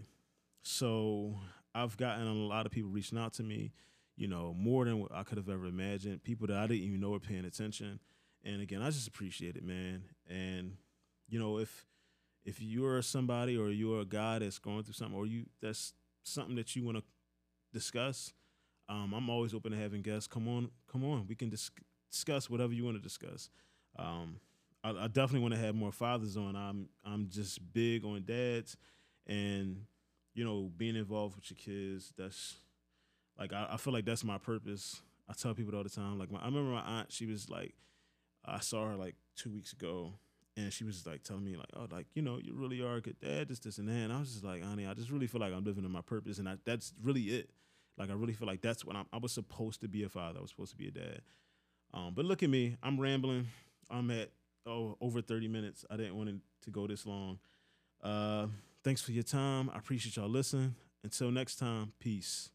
So 0.63 1.35
I've 1.75 1.97
gotten 1.97 2.29
a 2.29 2.33
lot 2.33 2.67
of 2.67 2.73
people 2.73 2.89
reaching 2.89 3.19
out 3.19 3.33
to 3.35 3.43
me, 3.43 3.73
you 4.17 4.29
know, 4.29 4.55
more 4.57 4.85
than 4.85 5.01
what 5.01 5.13
I 5.13 5.25
could 5.25 5.39
have 5.39 5.49
ever 5.49 5.67
imagined. 5.67 6.23
People 6.23 6.47
that 6.47 6.57
I 6.57 6.69
didn't 6.69 6.85
even 6.85 7.01
know 7.01 7.11
were 7.11 7.19
paying 7.19 7.45
attention. 7.45 7.99
And 8.45 8.63
again, 8.63 8.81
I 8.81 8.91
just 8.91 9.09
appreciate 9.09 9.57
it, 9.57 9.65
man. 9.65 10.05
And 10.31 10.77
you 11.29 11.41
know, 11.41 11.59
if 11.59 11.85
if 12.45 12.63
you're 12.63 13.03
somebody 13.03 13.57
or 13.57 13.71
you're 13.71 14.03
a 14.03 14.07
guy 14.07 14.39
that's 14.39 14.61
going 14.61 14.85
through 14.85 14.95
something 14.95 15.17
or 15.17 15.27
you 15.27 15.47
that's 15.61 15.95
something 16.23 16.55
that 16.55 16.77
you 16.77 16.85
want 16.85 16.99
to 16.99 17.05
discuss, 17.73 18.33
um, 18.89 19.15
I'm 19.15 19.29
always 19.29 19.53
open 19.53 19.73
to 19.73 19.79
having 19.79 20.03
guests. 20.03 20.29
Come 20.29 20.47
on, 20.47 20.71
come 20.91 21.05
on. 21.05 21.27
We 21.27 21.35
can 21.35 21.51
dis- 21.51 21.71
discuss 22.13 22.49
whatever 22.49 22.73
you 22.73 22.85
want 22.85 22.99
to 22.99 23.03
discuss. 23.03 23.51
Um, 23.99 24.37
I, 24.85 24.91
I 24.91 25.07
definitely 25.07 25.41
want 25.41 25.55
to 25.55 25.61
have 25.61 25.75
more 25.75 25.93
fathers 25.93 26.37
on. 26.37 26.57
I'm 26.57 26.89
I'm 27.05 27.29
just 27.29 27.61
big 27.73 28.05
on 28.05 28.25
dads, 28.25 28.77
and 29.27 29.85
you 30.35 30.45
know, 30.45 30.71
being 30.77 30.97
involved 30.97 31.37
with 31.37 31.51
your 31.51 31.59
kids. 31.59 32.13
That's 32.17 32.57
like 33.39 33.53
I, 33.53 33.69
I 33.73 33.77
feel 33.77 33.93
like 33.93 34.05
that's 34.05 34.25
my 34.25 34.39
purpose. 34.39 35.03
I 35.29 35.35
tell 35.35 35.55
people 35.55 35.75
all 35.77 35.83
the 35.85 35.91
time. 35.91 36.19
Like 36.19 36.31
my, 36.31 36.41
I 36.41 36.47
remember 36.47 36.73
my 36.73 36.81
aunt. 36.83 37.13
She 37.13 37.27
was 37.27 37.49
like, 37.49 37.75
I 38.45 38.61
saw 38.61 38.89
her 38.89 38.97
like 38.97 39.15
two 39.37 39.51
weeks 39.51 39.73
ago, 39.73 40.15
and 40.57 40.73
she 40.73 40.85
was 40.85 41.07
like 41.07 41.23
telling 41.23 41.45
me 41.45 41.57
like, 41.57 41.71
oh, 41.77 41.87
like 41.91 42.07
you 42.15 42.23
know, 42.23 42.39
you 42.43 42.55
really 42.55 42.83
are 42.83 42.97
a 42.97 43.01
good 43.01 43.19
dad. 43.21 43.49
This, 43.49 43.61
this, 43.61 43.79
and 43.79 43.89
that. 43.89 43.93
And 43.93 44.13
I 44.13 44.19
was 44.19 44.33
just 44.33 44.45
like, 44.45 44.65
honey, 44.65 44.87
I 44.87 44.95
just 44.95 45.11
really 45.11 45.27
feel 45.27 45.41
like 45.41 45.53
I'm 45.53 45.65
living 45.65 45.85
in 45.85 45.91
my 45.91 46.03
purpose, 46.03 46.39
and 46.39 46.49
I, 46.49 46.57
that's 46.65 46.93
really 47.03 47.23
it. 47.23 47.51
Like 47.99 48.11
I 48.11 48.15
really 48.15 48.33
feel 48.33 48.49
like 48.49 48.63
that's 48.63 48.85
what 48.85 48.97
I'm. 48.97 49.07
I 49.13 49.19
was 49.19 49.33
supposed 49.33 49.81
to 49.83 49.89
be 49.89 50.03
a 50.03 50.09
father. 50.09 50.39
I 50.39 50.43
was 50.43 50.51
supposed 50.51 50.73
to 50.73 50.77
be 50.79 50.89
a 50.89 50.91
dad. 50.91 51.21
Um, 51.95 52.15
but 52.15 52.25
look 52.25 52.43
at 52.43 52.49
me. 52.49 52.77
I'm 52.83 52.99
rambling. 52.99 53.49
I'm 53.91 54.11
at 54.11 54.31
oh 54.67 54.97
over 55.01 55.21
30 55.21 55.49
minutes. 55.49 55.85
I 55.91 55.97
didn't 55.97 56.17
want 56.17 56.29
it 56.31 56.37
to 56.65 56.71
go 56.71 56.87
this 56.87 57.07
long. 57.07 57.39
Uh, 58.03 58.47
thanks 58.85 59.03
for 59.03 59.13
your 59.13 59.23
time. 59.23 59.71
I 59.73 59.79
appreciate 59.79 60.17
y'all 60.17 60.29
listening. 60.29 60.75
Until 61.05 61.31
next 61.31 61.57
time, 61.57 61.93
peace. 61.99 62.51